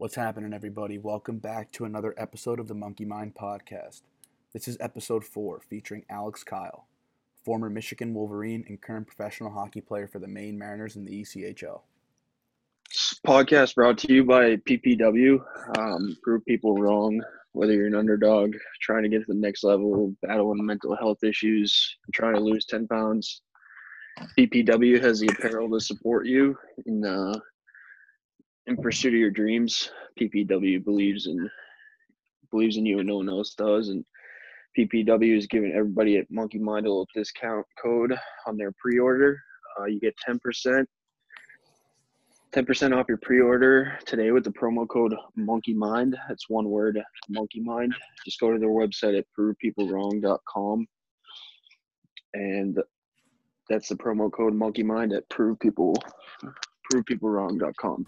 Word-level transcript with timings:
What's 0.00 0.14
happening, 0.14 0.54
everybody? 0.54 0.96
Welcome 0.96 1.40
back 1.40 1.72
to 1.72 1.84
another 1.84 2.14
episode 2.16 2.58
of 2.58 2.68
the 2.68 2.74
Monkey 2.74 3.04
Mind 3.04 3.34
Podcast. 3.34 4.00
This 4.54 4.66
is 4.66 4.78
episode 4.80 5.26
four, 5.26 5.60
featuring 5.68 6.06
Alex 6.08 6.42
Kile, 6.42 6.84
former 7.44 7.68
Michigan 7.68 8.14
Wolverine 8.14 8.64
and 8.66 8.80
current 8.80 9.06
professional 9.06 9.50
hockey 9.52 9.82
player 9.82 10.08
for 10.08 10.18
the 10.18 10.26
Maine 10.26 10.58
Mariners 10.58 10.96
in 10.96 11.04
the 11.04 11.20
ECHL. 11.20 11.82
Podcast 13.26 13.74
brought 13.74 13.98
to 13.98 14.10
you 14.10 14.24
by 14.24 14.56
PPW. 14.56 15.38
Um, 15.76 16.16
prove 16.22 16.46
people 16.46 16.78
wrong, 16.78 17.22
whether 17.52 17.74
you're 17.74 17.86
an 17.86 17.94
underdog, 17.94 18.54
trying 18.80 19.02
to 19.02 19.10
get 19.10 19.18
to 19.18 19.26
the 19.28 19.34
next 19.34 19.64
level, 19.64 20.14
battling 20.22 20.64
mental 20.64 20.96
health 20.96 21.22
issues, 21.22 21.98
trying 22.14 22.36
to 22.36 22.40
lose 22.40 22.64
10 22.64 22.88
pounds. 22.88 23.42
PPW 24.38 25.02
has 25.02 25.20
the 25.20 25.28
apparel 25.28 25.68
to 25.68 25.78
support 25.78 26.26
you 26.26 26.56
in, 26.86 27.04
uh, 27.04 27.38
in 28.70 28.76
pursuit 28.76 29.12
of 29.12 29.20
your 29.20 29.30
dreams. 29.30 29.90
PPW 30.18 30.82
believes 30.84 31.26
in 31.26 31.50
believes 32.50 32.76
in 32.76 32.86
you 32.86 32.98
and 32.98 33.08
no 33.08 33.16
one 33.16 33.28
else 33.28 33.54
does. 33.54 33.88
And 33.88 34.04
PPW 34.78 35.36
is 35.36 35.46
giving 35.46 35.72
everybody 35.72 36.16
at 36.16 36.30
Monkey 36.30 36.58
Mind 36.58 36.86
a 36.86 36.88
little 36.88 37.08
discount 37.14 37.66
code 37.80 38.16
on 38.46 38.56
their 38.56 38.72
pre-order. 38.80 39.38
Uh, 39.78 39.84
you 39.84 40.00
get 40.00 40.14
10% 40.28 40.84
10% 42.52 42.96
off 42.96 43.06
your 43.08 43.18
pre-order 43.18 43.96
today 44.04 44.32
with 44.32 44.42
the 44.42 44.50
promo 44.50 44.86
code 44.88 45.14
monkey 45.36 45.72
mind 45.72 46.16
that's 46.28 46.50
one 46.50 46.68
word 46.68 47.00
monkey 47.28 47.60
mind 47.60 47.94
just 48.24 48.40
go 48.40 48.52
to 48.52 48.58
their 48.58 48.70
website 48.70 49.16
at 49.16 49.24
provepeoplewrong.com 49.38 50.84
and 52.34 52.80
that's 53.68 53.88
the 53.88 53.94
promo 53.94 54.32
code 54.32 54.52
monkey 54.52 54.82
mind 54.82 55.12
at 55.12 55.28
prove 55.30 55.60
people 55.60 55.94
provepeoplewrong.com 56.90 58.06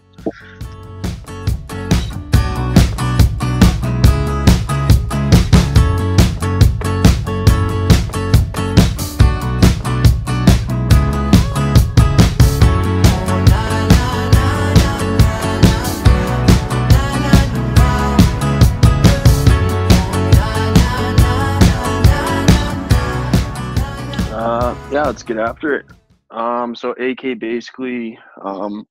Uh, 24.35 24.75
yeah, 24.91 25.05
let's 25.05 25.23
get 25.23 25.37
after 25.39 25.75
it. 25.77 25.87
Um, 26.33 26.75
so 26.75 26.93
AK 26.93 27.39
basically, 27.39 28.19
um, 28.43 28.87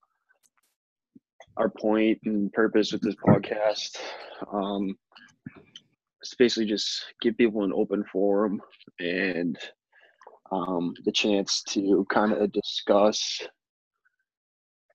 our 1.58 1.70
point 1.70 2.20
and 2.26 2.54
purpose 2.54 2.92
with 2.92 3.02
this 3.02 3.16
podcast, 3.16 3.98
um, 4.54 4.96
is 6.22 6.36
basically 6.38 6.68
just 6.68 7.04
give 7.20 7.36
people 7.38 7.64
an 7.64 7.74
open 7.76 8.04
forum 8.12 8.62
and 9.00 9.58
um, 10.52 10.94
the 11.04 11.12
chance 11.12 11.64
to 11.70 12.06
kind 12.12 12.32
of 12.32 12.52
discuss, 12.52 13.42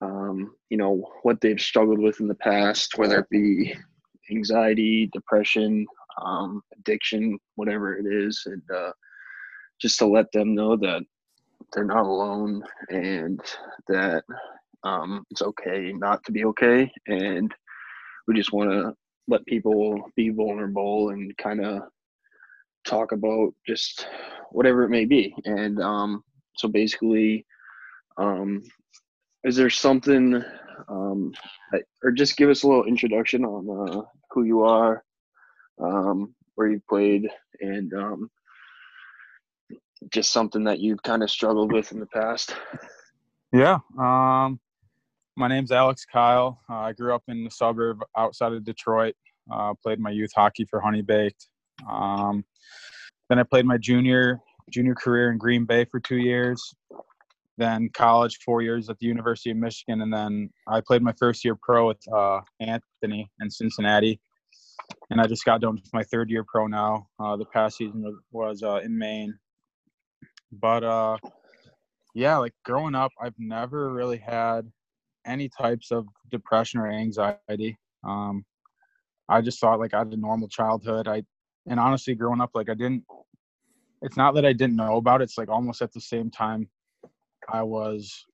um, 0.01 0.55
you 0.71 0.77
know, 0.77 1.05
what 1.25 1.41
they've 1.41 1.61
struggled 1.61 1.99
with 1.99 2.21
in 2.21 2.29
the 2.29 2.35
past, 2.37 2.97
whether 2.97 3.19
it 3.19 3.29
be 3.29 3.75
anxiety, 4.31 5.11
depression, 5.13 5.85
um, 6.25 6.63
addiction, 6.79 7.39
whatever 7.57 7.97
it 7.97 8.07
is, 8.07 8.41
and 8.47 8.63
uh, 8.73 8.93
just 9.81 9.99
to 9.99 10.07
let 10.07 10.31
them 10.33 10.55
know 10.55 10.77
that 10.77 11.03
they're 11.73 11.85
not 11.85 12.07
alone 12.07 12.63
and 12.91 13.41
that 13.89 14.25
um, 14.85 15.25
it's 15.31 15.43
okay 15.43 15.93
not 15.93 16.25
to 16.25 16.33
be 16.33 16.45
okay. 16.45 16.91
And 17.07 17.53
we 18.27 18.35
just 18.35 18.53
want 18.53 18.71
to 18.71 18.95
let 19.29 19.45
people 19.47 20.11
be 20.17 20.29
vulnerable 20.31 21.11
and 21.11 21.37
kind 21.39 21.65
of 21.65 21.83
talk 22.87 23.13
about 23.13 23.53
just 23.67 24.07
whatever 24.51 24.85
it 24.85 24.91
may 24.91 25.05
be. 25.05 25.35
And 25.45 25.81
um, 25.81 26.23
so 26.57 26.69
basically, 26.69 27.45
um, 28.17 28.63
is 29.45 29.57
there 29.57 29.71
something, 29.71 30.43
um, 30.89 31.33
that, 31.73 31.83
or 32.03 32.13
just 32.13 32.37
give 32.37 32.49
us 32.49 32.63
a 32.63 32.69
little 32.69 32.85
introduction 32.85 33.45
on 33.45 33.89
uh, 33.89 34.03
who 34.31 34.45
you 34.45 34.63
are, 34.63 35.03
um, 35.83 36.35
where 36.55 36.69
you 36.69 36.81
played, 36.89 37.29
and 37.61 37.93
um, 37.95 38.31
just 40.13 40.33
something 40.33 40.65
that 40.65 40.79
you've 40.79 41.03
kind 41.03 41.23
of 41.23 41.31
struggled 41.31 41.73
with 41.73 41.93
in 41.93 42.01
the 42.01 42.07
past. 42.07 42.55
Yeah. 43.53 43.79
Um, 43.99 44.61
my 45.37 45.49
name's 45.49 45.73
Alex 45.73 46.05
Kile. 46.11 46.59
Uh, 46.69 46.75
I 46.75 46.93
grew 46.93 47.15
up 47.15 47.23
in 47.29 47.45
the 47.45 47.51
suburb 47.51 48.03
outside 48.17 48.53
of 48.53 48.65
Detroit. 48.65 49.15
Uh, 49.51 49.75
played 49.83 50.01
my 50.01 50.11
youth 50.11 50.33
hockey 50.35 50.65
for 50.65 50.81
Honey 50.81 51.03
Baked. 51.03 51.49
Um, 51.89 52.45
then 53.29 53.39
I 53.39 53.43
played 53.43 53.67
my 53.67 53.79
junior 53.79 54.41
junior 54.71 54.95
career 54.95 55.31
in 55.31 55.39
Green 55.39 55.65
Bay 55.65 55.85
for 55.85 56.01
two 56.01 56.17
years. 56.17 56.75
Then 57.59 57.89
college, 57.95 58.39
four 58.45 58.63
years 58.63 58.91
at 58.91 58.99
the 58.99 59.07
University 59.07 59.51
of 59.51 59.57
Michigan, 59.57 60.03
and 60.03 60.13
then 60.13 60.51
I 60.69 60.81
played 60.81 61.03
my 61.03 61.15
first 61.19 61.45
year 61.45 61.57
pro 61.61 61.87
with 61.87 62.01
uh, 62.13 62.41
Anthony 62.61 63.31
in 63.41 63.51
Cincinnati. 63.51 64.21
And 65.11 65.21
I 65.21 65.27
just 65.27 65.45
got 65.45 65.61
done 65.61 65.77
with 65.77 65.93
my 65.93 66.03
third 66.03 66.31
year 66.31 66.45
pro 66.47 66.67
now. 66.67 67.09
Uh, 67.19 67.37
the 67.37 67.47
past 67.47 67.79
season 67.79 68.03
was, 68.03 68.15
was 68.31 68.63
uh, 68.63 68.81
in 68.85 68.97
Maine, 68.97 69.35
but 70.53 70.85
uh, 70.85 71.19
yeah, 72.15 72.37
like 72.39 72.55
growing 72.65 72.95
up, 72.95 73.13
I've 73.21 73.35
never 73.39 73.93
really 73.93 74.19
had 74.19 74.71
any 75.27 75.49
types 75.49 75.91
of 75.91 76.07
depression 76.31 76.81
or 76.81 76.89
anxiety. 76.89 77.77
Um, 78.05 78.45
I 79.29 79.41
just 79.41 79.61
thought 79.61 79.81
like 79.81 79.95
I 79.95 79.99
had 79.99 80.13
a 80.13 80.17
normal 80.17 80.49
childhood. 80.49 81.09
I 81.09 81.25
and 81.69 81.81
honestly, 81.81 82.15
growing 82.15 82.41
up, 82.41 82.51
like 82.55 82.71
I 82.71 82.75
didn't. 82.75 83.05
It's 84.03 84.17
not 84.17 84.35
that 84.35 84.45
I 84.45 84.53
didn't 84.53 84.77
know 84.77 84.97
about 84.97 85.21
it. 85.21 85.25
It's 85.25 85.39
like 85.39 85.49
almost 85.49 85.83
at 85.83 85.93
the 85.93 86.01
same 86.01 86.31
time, 86.31 86.69
I 87.51 87.63
was. 87.63 88.25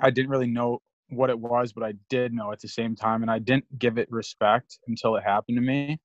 I 0.00 0.10
didn't 0.10 0.30
really 0.30 0.48
know 0.48 0.80
what 1.08 1.30
it 1.30 1.38
was, 1.38 1.72
but 1.72 1.82
I 1.82 1.94
did 2.10 2.34
know 2.34 2.52
at 2.52 2.60
the 2.60 2.68
same 2.68 2.94
time, 2.94 3.22
and 3.22 3.30
I 3.30 3.38
didn't 3.38 3.78
give 3.78 3.96
it 3.96 4.10
respect 4.10 4.78
until 4.88 5.16
it 5.16 5.24
happened 5.24 5.56
to 5.56 5.62
me. 5.62 5.98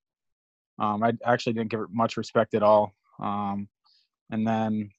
Um, 0.80 1.04
I 1.04 1.14
actually 1.26 1.54
didn't 1.54 1.70
give 1.70 1.82
it 1.82 1.90
much 1.92 2.18
respect 2.18 2.54
at 2.54 2.64
all. 2.64 2.94
Um, 3.20 3.68
and 4.32 4.48
then 4.48 4.90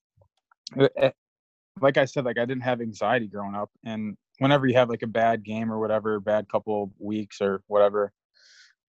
like 1.80 1.96
I 1.96 2.04
said, 2.04 2.24
like 2.24 2.38
I 2.38 2.44
didn't 2.44 2.62
have 2.62 2.80
anxiety 2.80 3.26
growing 3.26 3.54
up, 3.54 3.70
and 3.84 4.16
whenever 4.38 4.66
you 4.66 4.74
have 4.74 4.88
like 4.88 5.02
a 5.02 5.06
bad 5.06 5.44
game 5.44 5.72
or 5.72 5.78
whatever, 5.78 6.20
bad 6.20 6.48
couple 6.48 6.82
of 6.82 6.90
weeks 6.98 7.40
or 7.40 7.62
whatever, 7.66 8.12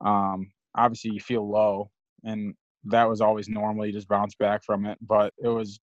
um, 0.01 0.51
obviously 0.75 1.11
you 1.11 1.19
feel 1.19 1.49
low, 1.49 1.89
and 2.23 2.53
that 2.85 3.07
was 3.07 3.21
always 3.21 3.49
normal. 3.49 3.85
You 3.85 3.93
just 3.93 4.07
bounce 4.07 4.35
back 4.35 4.63
from 4.63 4.85
it, 4.85 4.97
but 5.01 5.33
it 5.41 5.47
was 5.47 5.79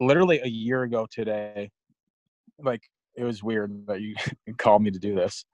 literally 0.00 0.40
a 0.40 0.48
year 0.48 0.82
ago 0.82 1.06
today. 1.10 1.70
Like 2.58 2.82
it 3.16 3.24
was 3.24 3.42
weird 3.42 3.86
that 3.86 4.00
you 4.00 4.14
called 4.58 4.82
me 4.82 4.90
to 4.90 4.98
do 4.98 5.14
this, 5.14 5.44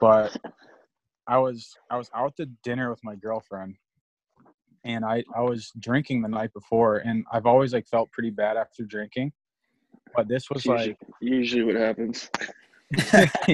but 0.00 0.36
I 1.26 1.38
was 1.38 1.74
I 1.90 1.96
was 1.96 2.10
out 2.14 2.36
to 2.36 2.46
dinner 2.62 2.90
with 2.90 3.00
my 3.02 3.14
girlfriend, 3.14 3.76
and 4.84 5.04
I 5.04 5.24
I 5.34 5.42
was 5.42 5.72
drinking 5.78 6.22
the 6.22 6.28
night 6.28 6.52
before, 6.52 6.98
and 6.98 7.24
I've 7.32 7.46
always 7.46 7.72
like 7.72 7.86
felt 7.86 8.10
pretty 8.12 8.30
bad 8.30 8.56
after 8.56 8.84
drinking, 8.84 9.32
but 10.14 10.28
this 10.28 10.50
was 10.50 10.64
Usually, 10.64 10.88
like 10.88 10.98
usually 11.20 11.64
what 11.64 11.76
happens. 11.76 12.30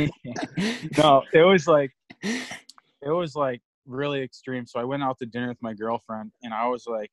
no, 0.99 1.23
it 1.33 1.43
was 1.43 1.67
like 1.67 1.93
it 2.23 3.11
was 3.11 3.35
like 3.35 3.63
really 3.87 4.23
extreme. 4.23 4.67
So 4.67 4.81
I 4.81 4.85
went 4.85 5.03
out 5.03 5.19
to 5.19 5.27
dinner 5.27 5.49
with 5.49 5.63
my 5.63 5.75
girlfriend 5.75 6.33
and 6.43 6.53
I 6.53 6.67
was 6.67 6.87
like 6.87 7.11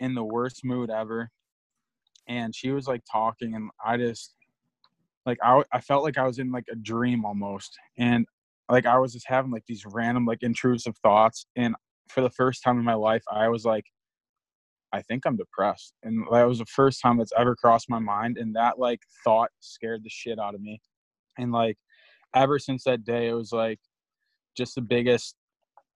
in 0.00 0.14
the 0.14 0.24
worst 0.24 0.64
mood 0.64 0.90
ever. 0.90 1.30
And 2.28 2.54
she 2.54 2.70
was 2.70 2.86
like 2.86 3.02
talking 3.10 3.54
and 3.54 3.70
I 3.84 3.96
just 3.96 4.34
like 5.24 5.38
I 5.42 5.62
I 5.72 5.80
felt 5.80 6.04
like 6.04 6.18
I 6.18 6.26
was 6.26 6.38
in 6.38 6.50
like 6.50 6.66
a 6.70 6.76
dream 6.76 7.24
almost. 7.24 7.78
And 7.96 8.26
like 8.68 8.86
I 8.86 8.98
was 8.98 9.12
just 9.12 9.28
having 9.28 9.50
like 9.50 9.64
these 9.66 9.84
random 9.86 10.26
like 10.26 10.42
intrusive 10.42 10.96
thoughts 10.98 11.46
and 11.56 11.74
for 12.10 12.20
the 12.20 12.30
first 12.30 12.62
time 12.62 12.78
in 12.78 12.84
my 12.84 12.94
life 12.94 13.22
I 13.30 13.48
was 13.48 13.64
like 13.64 13.84
I 14.92 15.02
think 15.02 15.26
I'm 15.26 15.36
depressed. 15.36 15.92
And 16.02 16.24
that 16.32 16.48
was 16.48 16.58
the 16.58 16.66
first 16.66 17.02
time 17.02 17.18
that's 17.18 17.32
ever 17.36 17.54
crossed 17.54 17.90
my 17.90 17.98
mind 17.98 18.38
and 18.38 18.54
that 18.56 18.78
like 18.78 19.00
thought 19.24 19.50
scared 19.60 20.02
the 20.02 20.10
shit 20.10 20.38
out 20.38 20.54
of 20.54 20.60
me. 20.60 20.80
And 21.36 21.52
like 21.52 21.76
ever 22.34 22.58
since 22.58 22.84
that 22.84 23.04
day 23.04 23.28
it 23.28 23.34
was 23.34 23.52
like 23.52 23.80
just 24.56 24.74
the 24.74 24.80
biggest 24.80 25.34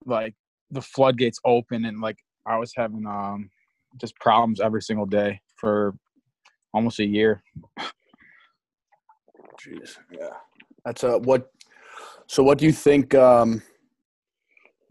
like 0.05 0.35
the 0.71 0.83
floodgates 0.83 1.39
open 1.45 1.85
and 1.85 2.01
like 2.01 2.17
I 2.47 2.59
was 2.59 2.73
having 2.77 3.07
um 3.07 3.51
just 4.01 4.17
problems 4.17 4.61
every 4.61 4.83
single 4.83 5.07
day 5.07 5.41
for 5.57 5.95
almost 6.75 6.99
a 7.01 7.07
year. 7.07 7.43
Jeez, 9.61 9.99
yeah. 10.11 10.31
That's 10.85 11.05
uh, 11.05 11.19
what. 11.19 11.51
So, 12.27 12.43
what 12.43 12.59
do 12.59 12.65
you 12.65 12.73
think? 12.73 13.15
Um, 13.15 13.63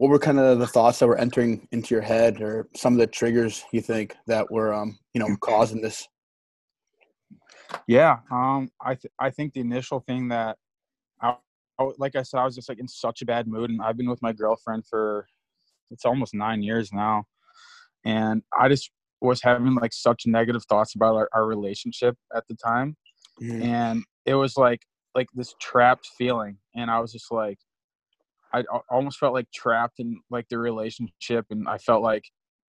what 0.02 0.10
were 0.10 0.18
kind 0.18 0.40
of 0.40 0.58
the 0.58 0.66
thoughts 0.66 0.98
that 0.98 1.06
were 1.06 1.16
entering 1.16 1.68
into 1.70 1.94
your 1.94 2.02
head, 2.02 2.42
or 2.42 2.68
some 2.74 2.92
of 2.92 2.98
the 2.98 3.06
triggers 3.06 3.64
you 3.70 3.80
think 3.80 4.16
that 4.26 4.50
were, 4.50 4.74
um, 4.74 4.98
you 5.14 5.20
know, 5.20 5.28
causing 5.40 5.80
this? 5.80 6.08
Yeah, 7.86 8.18
um 8.32 8.68
I 8.84 8.96
th- 8.96 9.12
I 9.20 9.30
think 9.30 9.52
the 9.52 9.60
initial 9.60 10.00
thing 10.00 10.26
that 10.30 10.56
I, 11.20 11.36
I 11.78 11.90
like 11.98 12.16
I 12.16 12.22
said, 12.22 12.38
I 12.40 12.44
was 12.44 12.56
just 12.56 12.68
like 12.68 12.80
in 12.80 12.88
such 12.88 13.22
a 13.22 13.24
bad 13.24 13.46
mood, 13.46 13.70
and 13.70 13.80
I've 13.80 13.96
been 13.96 14.10
with 14.10 14.20
my 14.22 14.32
girlfriend 14.32 14.88
for 14.90 15.28
it's 15.92 16.04
almost 16.04 16.34
nine 16.34 16.64
years 16.64 16.92
now, 16.92 17.22
and 18.04 18.42
I 18.58 18.68
just 18.68 18.90
was 19.20 19.40
having 19.40 19.76
like 19.76 19.92
such 19.92 20.26
negative 20.26 20.64
thoughts 20.68 20.96
about 20.96 21.14
our, 21.14 21.28
our 21.32 21.46
relationship 21.46 22.16
at 22.34 22.42
the 22.48 22.56
time, 22.56 22.96
Mhm. 23.40 23.62
and 23.62 24.02
it 24.26 24.34
was 24.34 24.56
like 24.56 24.82
like 25.14 25.28
this 25.32 25.54
trapped 25.60 26.08
feeling, 26.18 26.58
and 26.74 26.90
I 26.90 26.98
was 26.98 27.12
just 27.12 27.30
like, 27.30 27.60
I 28.52 28.64
almost 28.90 29.18
felt 29.18 29.34
like 29.34 29.50
trapped 29.52 29.98
in 29.98 30.20
like 30.30 30.48
the 30.48 30.58
relationship, 30.58 31.46
and 31.50 31.68
I 31.68 31.78
felt 31.78 32.02
like 32.02 32.24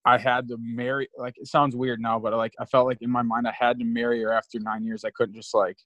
I 0.05 0.19
had 0.19 0.49
to 0.49 0.56
marry. 0.58 1.08
Like 1.19 1.34
it 1.37 1.49
sounds 1.49 1.76
weird 1.76 2.00
now, 2.00 2.19
but 2.19 2.32
like 2.34 2.55
I 2.58 2.64
felt 2.64 2.87
like 2.87 2.99
in 3.00 3.11
my 3.11 3.23
mind 3.23 3.46
I 3.46 3.52
had 3.58 3.78
to 3.78 3.84
marry 3.84 4.23
her 4.23 4.32
after 4.32 4.58
nine 4.58 4.84
years. 4.84 5.05
I 5.05 5.11
couldn't 5.11 5.34
just 5.34 5.55
like 5.55 5.76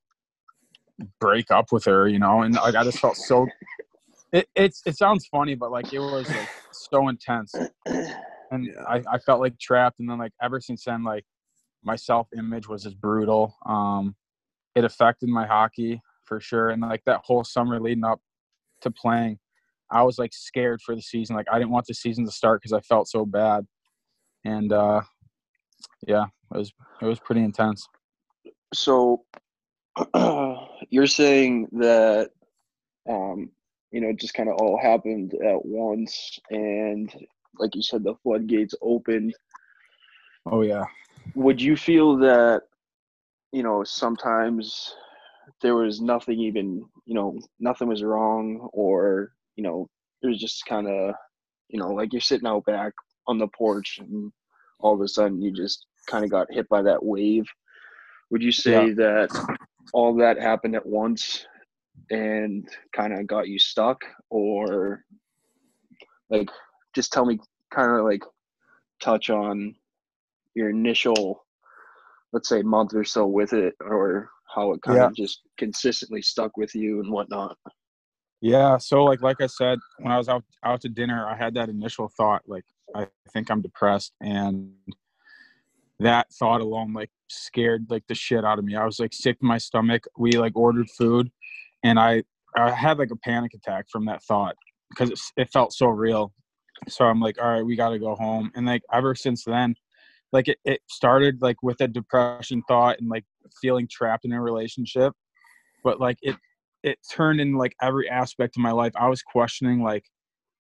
break 1.21 1.51
up 1.51 1.73
with 1.73 1.85
her, 1.87 2.07
you 2.07 2.19
know. 2.19 2.43
And 2.43 2.55
like 2.55 2.75
I 2.75 2.85
just 2.85 2.99
felt 2.99 3.17
so. 3.17 3.47
It 4.33 4.49
it's 4.55 4.83
it 4.87 4.97
sounds 4.97 5.27
funny, 5.27 5.55
but 5.55 5.73
like 5.73 5.87
it 5.93 5.99
was 5.99 6.31
like 6.35 6.49
so 6.71 7.09
intense, 7.09 7.53
and 8.51 8.67
Yeah. 8.67 8.83
I 8.87 9.03
I 9.13 9.19
felt 9.19 9.41
like 9.41 9.59
trapped. 9.59 9.99
And 9.99 10.09
then 10.09 10.19
like 10.19 10.33
ever 10.41 10.61
since 10.61 10.85
then, 10.85 11.03
like 11.03 11.25
my 11.83 11.97
self 11.97 12.29
image 12.37 12.69
was 12.69 12.85
just 12.85 13.01
brutal. 13.01 13.57
Um, 13.67 14.15
it 14.75 14.85
affected 14.85 15.29
my 15.29 15.47
hockey 15.47 16.01
for 16.25 16.41
sure, 16.41 16.71
and 16.71 16.83
like 16.83 17.03
that 17.07 17.23
whole 17.25 17.43
summer 17.43 17.81
leading 17.81 18.05
up 18.05 18.21
to 18.83 18.91
playing, 18.91 19.39
I 19.91 20.03
was 20.03 20.19
like 20.19 20.33
scared 20.33 20.81
for 20.83 20.95
the 20.95 21.03
season. 21.03 21.37
Like 21.37 21.47
I 21.51 21.59
didn't 21.59 21.71
want 21.71 21.87
the 21.87 21.95
season 21.95 22.25
to 22.27 22.31
start 22.31 22.61
because 22.61 22.73
I 22.73 22.81
felt 22.81 23.09
so 23.09 23.25
bad, 23.25 23.67
and 24.45 24.73
uh, 24.73 25.01
yeah, 26.07 26.25
it 26.55 26.59
was 26.59 26.73
it 27.01 27.07
was 27.07 27.21
pretty 27.21 27.43
intense. 27.43 27.87
So 28.73 29.25
you're 30.91 31.07
saying 31.07 31.69
that 31.73 32.31
um 33.09 33.51
you 33.91 34.01
know 34.01 34.09
it 34.09 34.21
just 34.21 34.35
kind 34.35 34.49
of 34.49 34.57
all 34.57 34.79
happened 34.81 35.35
at 35.35 35.65
once 35.65 36.39
and 36.51 37.13
like 37.59 37.75
you 37.75 37.83
said 37.83 38.05
the 38.05 38.15
floodgates 38.23 38.75
opened 38.83 39.35
Oh 40.47 40.63
yeah, 40.63 40.85
would 41.35 41.61
you 41.61 41.77
feel 41.77 42.17
that 42.19 42.63
you 43.53 43.63
know 43.63 43.85
sometimes 43.85 44.95
there 45.61 45.75
was 45.75 46.01
nothing 46.01 46.39
even 46.39 46.85
you 47.05 47.15
know 47.15 47.39
nothing 47.59 47.89
was 47.89 48.03
wrong 48.03 48.69
or 48.73 49.33
you 49.57 49.65
know 49.65 49.87
it 50.23 50.29
was 50.29 50.39
just 50.39 50.65
kind 50.67 50.87
of 50.89 51.15
you 51.69 51.79
know 51.79 51.89
like 51.89 52.13
you're 52.13 52.21
sitting 52.21 52.47
out 52.47 52.65
back 52.65 52.93
on 53.27 53.39
the 53.39 53.49
porch 53.57 53.99
and 54.01 54.33
all 54.81 54.95
of 54.95 55.01
a 55.01 55.09
sudden 55.09 55.41
you 55.41 55.53
just 55.53 55.87
kind 56.09 56.25
of 56.25 56.31
got 56.31 56.47
hit 56.51 56.69
by 56.69 56.83
that 56.83 57.05
wave. 57.05 57.47
Would 58.31 58.43
you 58.43 58.53
say 58.53 58.93
that 58.93 59.29
all 59.93 60.15
that 60.17 60.41
happened 60.41 60.75
at 60.77 60.87
once 60.87 61.47
and 62.11 62.69
kind 62.95 63.13
of 63.13 63.27
got 63.27 63.49
you 63.49 63.59
stuck? 63.59 64.01
Or 64.31 65.05
like 66.31 66.49
just 66.95 67.13
tell 67.13 67.27
me 67.27 67.39
kind 67.73 67.93
of 67.93 68.05
like 68.05 68.23
touch 69.03 69.31
on 69.31 69.75
your 70.55 70.71
initial 70.71 71.45
let's 72.33 72.49
say 72.49 72.63
month 72.63 72.95
or 72.95 73.05
so 73.05 73.27
with 73.27 73.53
it 73.53 73.75
or 73.81 74.31
how 74.55 74.73
it 74.73 74.83
kind 74.83 75.01
Yeah. 75.01 75.07
of 75.07 75.15
just 75.15 75.43
consistently 75.59 76.23
stuck 76.23 76.57
with 76.57 76.75
you 76.75 77.01
and 77.01 77.11
whatnot 77.13 77.57
yeah. 78.41 78.79
So 78.79 79.05
like 79.05 79.23
like 79.23 79.41
I 79.41 79.47
said, 79.47 79.79
when 79.99 80.13
I 80.13 80.19
was 80.19 80.29
out 80.29 80.45
out 80.65 80.81
to 80.83 80.89
dinner, 80.89 81.27
I 81.29 81.37
had 81.37 81.55
that 81.55 81.69
initial 81.69 82.09
thought 82.09 82.43
like 82.47 82.65
I 82.95 83.07
think 83.33 83.51
I'm 83.51 83.63
depressed, 83.63 84.13
and 84.21 84.73
that 86.01 86.33
thought 86.33 86.61
alone 86.61 86.93
like 86.93 87.11
scared 87.29 87.87
like 87.91 88.05
the 88.09 88.15
shit 88.15 88.45
out 88.45 88.59
of 88.59 88.65
me. 88.65 88.75
I 88.75 88.85
was 88.85 88.99
like 88.99 89.13
sick 89.13 89.39
to 89.41 89.47
my 89.47 89.59
stomach. 89.59 90.05
We 90.17 90.33
like 90.33 90.57
ordered 90.57 90.89
food, 90.91 91.31
and 91.85 91.99
I 91.99 92.23
I 92.57 92.71
had 92.71 92.99
like 92.99 93.11
a 93.11 93.17
panic 93.17 93.53
attack 93.55 93.87
from 93.91 94.07
that 94.07 94.23
thought 94.23 94.57
because 94.91 95.11
it, 95.11 95.21
it 95.37 95.51
felt 95.53 95.73
so 95.73 95.87
real. 95.87 96.33
So 96.89 97.05
I'm 97.05 97.21
like, 97.21 97.41
all 97.41 97.49
right, 97.49 97.65
we 97.65 97.77
got 97.77 97.91
to 97.91 97.99
go 97.99 98.15
home. 98.15 98.51
And 98.55 98.67
like 98.67 98.83
ever 98.93 99.15
since 99.15 99.45
then, 99.45 99.75
like 100.33 100.49
it, 100.49 100.59
it 100.65 100.81
started 100.89 101.43
like 101.43 101.63
with 101.63 101.81
a 101.81 101.89
depression 101.89 102.63
thought 102.67 102.99
and 102.99 103.09
like 103.09 103.25
feeling 103.61 103.87
trapped 103.91 104.25
in 104.25 104.33
a 104.33 104.41
relationship, 104.41 105.13
but 105.85 106.01
like 106.01 106.19
it 106.23 106.37
it 106.83 106.99
turned 107.11 107.41
in 107.41 107.55
like 107.55 107.75
every 107.83 108.09
aspect 108.09 108.57
of 108.57 108.63
my 108.63 108.73
life. 108.73 108.93
I 108.97 109.09
was 109.09 109.23
questioning 109.23 109.83
like 109.83 110.05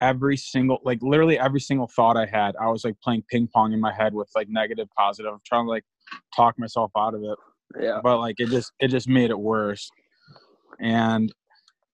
every 0.00 0.36
single 0.36 0.78
like 0.84 0.98
literally 1.02 1.38
every 1.38 1.60
single 1.60 1.88
thought 1.94 2.16
I 2.16 2.26
had. 2.26 2.56
I 2.60 2.68
was 2.68 2.84
like 2.84 2.94
playing 3.02 3.24
ping 3.30 3.48
pong 3.52 3.72
in 3.72 3.80
my 3.80 3.92
head 3.92 4.14
with 4.14 4.30
like 4.34 4.48
negative, 4.48 4.88
positive, 4.96 5.32
trying 5.44 5.66
to 5.66 5.70
like 5.70 5.84
talk 6.34 6.58
myself 6.58 6.90
out 6.96 7.14
of 7.14 7.22
it. 7.22 7.38
Yeah. 7.80 8.00
But 8.02 8.18
like 8.18 8.36
it 8.38 8.48
just 8.48 8.72
it 8.80 8.88
just 8.88 9.08
made 9.08 9.30
it 9.30 9.38
worse. 9.38 9.88
And 10.80 11.32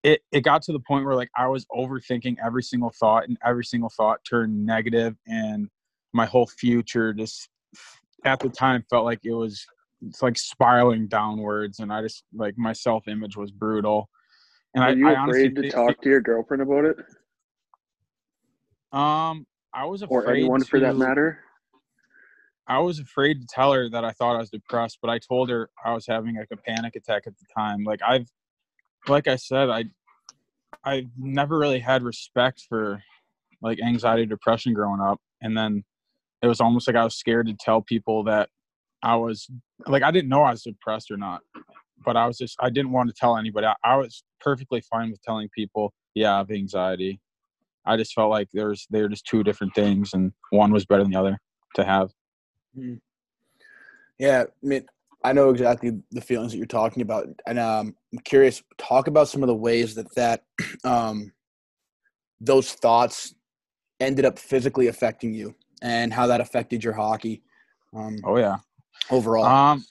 it 0.06 0.20
it 0.30 0.42
got 0.42 0.62
to 0.62 0.72
the 0.72 0.80
point 0.80 1.04
where 1.04 1.16
like 1.16 1.30
i 1.36 1.48
was 1.48 1.66
overthinking 1.76 2.36
every 2.44 2.62
single 2.62 2.92
thought 3.00 3.26
and 3.26 3.36
every 3.44 3.64
single 3.64 3.90
thought 3.96 4.20
turned 4.28 4.64
negative 4.64 5.16
and 5.26 5.68
my 6.12 6.24
whole 6.24 6.46
future 6.46 7.12
just 7.12 7.48
at 8.24 8.38
the 8.38 8.48
time 8.48 8.84
felt 8.88 9.04
like 9.04 9.18
it 9.24 9.32
was 9.32 9.66
it's 10.02 10.22
like 10.22 10.38
spiraling 10.38 11.08
downwards 11.08 11.80
and 11.80 11.92
i 11.92 12.00
just 12.00 12.22
like 12.32 12.54
my 12.56 12.72
self 12.72 13.08
image 13.08 13.36
was 13.36 13.50
brutal 13.50 14.08
and 14.76 14.84
are 14.84 14.88
I, 14.88 14.92
you 14.92 15.08
I 15.08 15.24
afraid 15.24 15.56
to 15.56 15.62
think- 15.62 15.74
talk 15.74 16.00
to 16.02 16.08
your 16.08 16.20
girlfriend 16.20 16.62
about 16.62 16.84
it 16.84 16.96
um 18.92 19.46
i 19.74 19.84
was 19.84 20.02
afraid 20.02 20.16
or 20.16 20.30
anyone 20.30 20.62
for 20.62 20.78
that 20.78 20.96
matter 20.96 21.40
I 22.68 22.80
was 22.80 22.98
afraid 22.98 23.40
to 23.40 23.46
tell 23.46 23.72
her 23.72 23.88
that 23.90 24.04
I 24.04 24.10
thought 24.10 24.34
I 24.34 24.40
was 24.40 24.50
depressed, 24.50 24.98
but 25.00 25.08
I 25.08 25.20
told 25.20 25.50
her 25.50 25.70
I 25.84 25.94
was 25.94 26.04
having 26.04 26.34
like 26.34 26.48
a 26.52 26.56
panic 26.56 26.96
attack 26.96 27.22
at 27.28 27.34
the 27.38 27.44
time. 27.56 27.84
Like 27.84 28.00
I've, 28.04 28.26
like 29.06 29.28
I 29.28 29.36
said, 29.36 29.70
I, 29.70 29.84
I've 30.82 31.06
never 31.16 31.58
really 31.60 31.78
had 31.78 32.02
respect 32.02 32.64
for 32.68 33.00
like 33.62 33.78
anxiety, 33.80 34.26
depression 34.26 34.74
growing 34.74 35.00
up, 35.00 35.20
and 35.40 35.56
then 35.56 35.84
it 36.42 36.48
was 36.48 36.60
almost 36.60 36.88
like 36.88 36.96
I 36.96 37.04
was 37.04 37.14
scared 37.14 37.46
to 37.46 37.54
tell 37.54 37.82
people 37.82 38.24
that 38.24 38.48
I 39.00 39.14
was 39.14 39.48
like 39.86 40.02
I 40.02 40.10
didn't 40.10 40.28
know 40.28 40.42
I 40.42 40.50
was 40.50 40.64
depressed 40.64 41.12
or 41.12 41.16
not, 41.16 41.42
but 42.04 42.16
I 42.16 42.26
was 42.26 42.36
just 42.36 42.56
I 42.58 42.68
didn't 42.68 42.90
want 42.90 43.08
to 43.10 43.14
tell 43.14 43.36
anybody. 43.36 43.68
I, 43.68 43.74
I 43.84 43.94
was 43.96 44.24
perfectly 44.40 44.80
fine 44.80 45.10
with 45.10 45.22
telling 45.22 45.48
people, 45.54 45.92
yeah, 46.14 46.34
I 46.34 46.38
have 46.38 46.50
anxiety. 46.50 47.20
I 47.84 47.96
just 47.96 48.14
felt 48.14 48.30
like 48.30 48.48
there's 48.52 48.86
they're 48.90 49.08
just 49.08 49.26
two 49.26 49.44
different 49.44 49.74
things, 49.74 50.12
and 50.12 50.32
one 50.50 50.72
was 50.72 50.84
better 50.84 51.02
than 51.02 51.12
the 51.12 51.20
other 51.20 51.38
to 51.76 51.84
have. 51.84 52.10
Yeah, 54.18 54.44
I 54.44 54.66
mean, 54.66 54.86
I 55.22 55.32
know 55.32 55.50
exactly 55.50 55.92
the 56.10 56.20
feelings 56.20 56.52
that 56.52 56.58
you're 56.58 56.66
talking 56.66 57.02
about, 57.02 57.28
and 57.46 57.58
um, 57.58 57.94
I'm 58.12 58.18
curious. 58.20 58.62
Talk 58.78 59.06
about 59.06 59.28
some 59.28 59.42
of 59.42 59.46
the 59.46 59.54
ways 59.54 59.94
that 59.94 60.12
that 60.16 60.44
um, 60.84 61.32
those 62.40 62.72
thoughts 62.72 63.34
ended 64.00 64.24
up 64.24 64.38
physically 64.38 64.88
affecting 64.88 65.32
you, 65.32 65.54
and 65.80 66.12
how 66.12 66.26
that 66.26 66.40
affected 66.40 66.82
your 66.82 66.94
hockey 66.94 67.42
um, 67.94 68.16
Oh 68.24 68.36
yeah. 68.36 68.56
overall. 69.10 69.44
Um, 69.46 69.84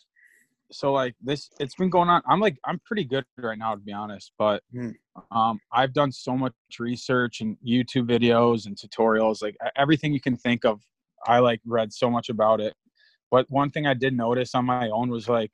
so 0.75 0.91
like 0.91 1.15
this, 1.21 1.49
it's 1.59 1.75
been 1.75 1.89
going 1.89 2.09
on. 2.09 2.21
I'm 2.27 2.41
like, 2.41 2.57
I'm 2.65 2.79
pretty 2.85 3.05
good 3.05 3.23
right 3.37 3.57
now, 3.57 3.75
to 3.75 3.81
be 3.81 3.93
honest. 3.93 4.33
But 4.37 4.61
Hmm. 4.73 4.89
um, 5.31 5.59
I've 5.71 5.93
done 5.93 6.11
so 6.11 6.37
much 6.37 6.53
research 6.79 7.39
and 7.39 7.57
YouTube 7.65 8.09
videos 8.09 8.65
and 8.65 8.75
tutorials, 8.75 9.41
like 9.41 9.55
everything 9.77 10.13
you 10.13 10.19
can 10.19 10.35
think 10.35 10.65
of. 10.65 10.81
I 11.25 11.39
like 11.39 11.61
read 11.65 11.93
so 11.93 12.09
much 12.09 12.27
about 12.29 12.59
it. 12.59 12.73
But 13.31 13.49
one 13.49 13.71
thing 13.71 13.87
I 13.87 13.93
did 13.93 14.15
notice 14.15 14.53
on 14.53 14.65
my 14.65 14.89
own 14.89 15.09
was 15.09 15.29
like, 15.29 15.51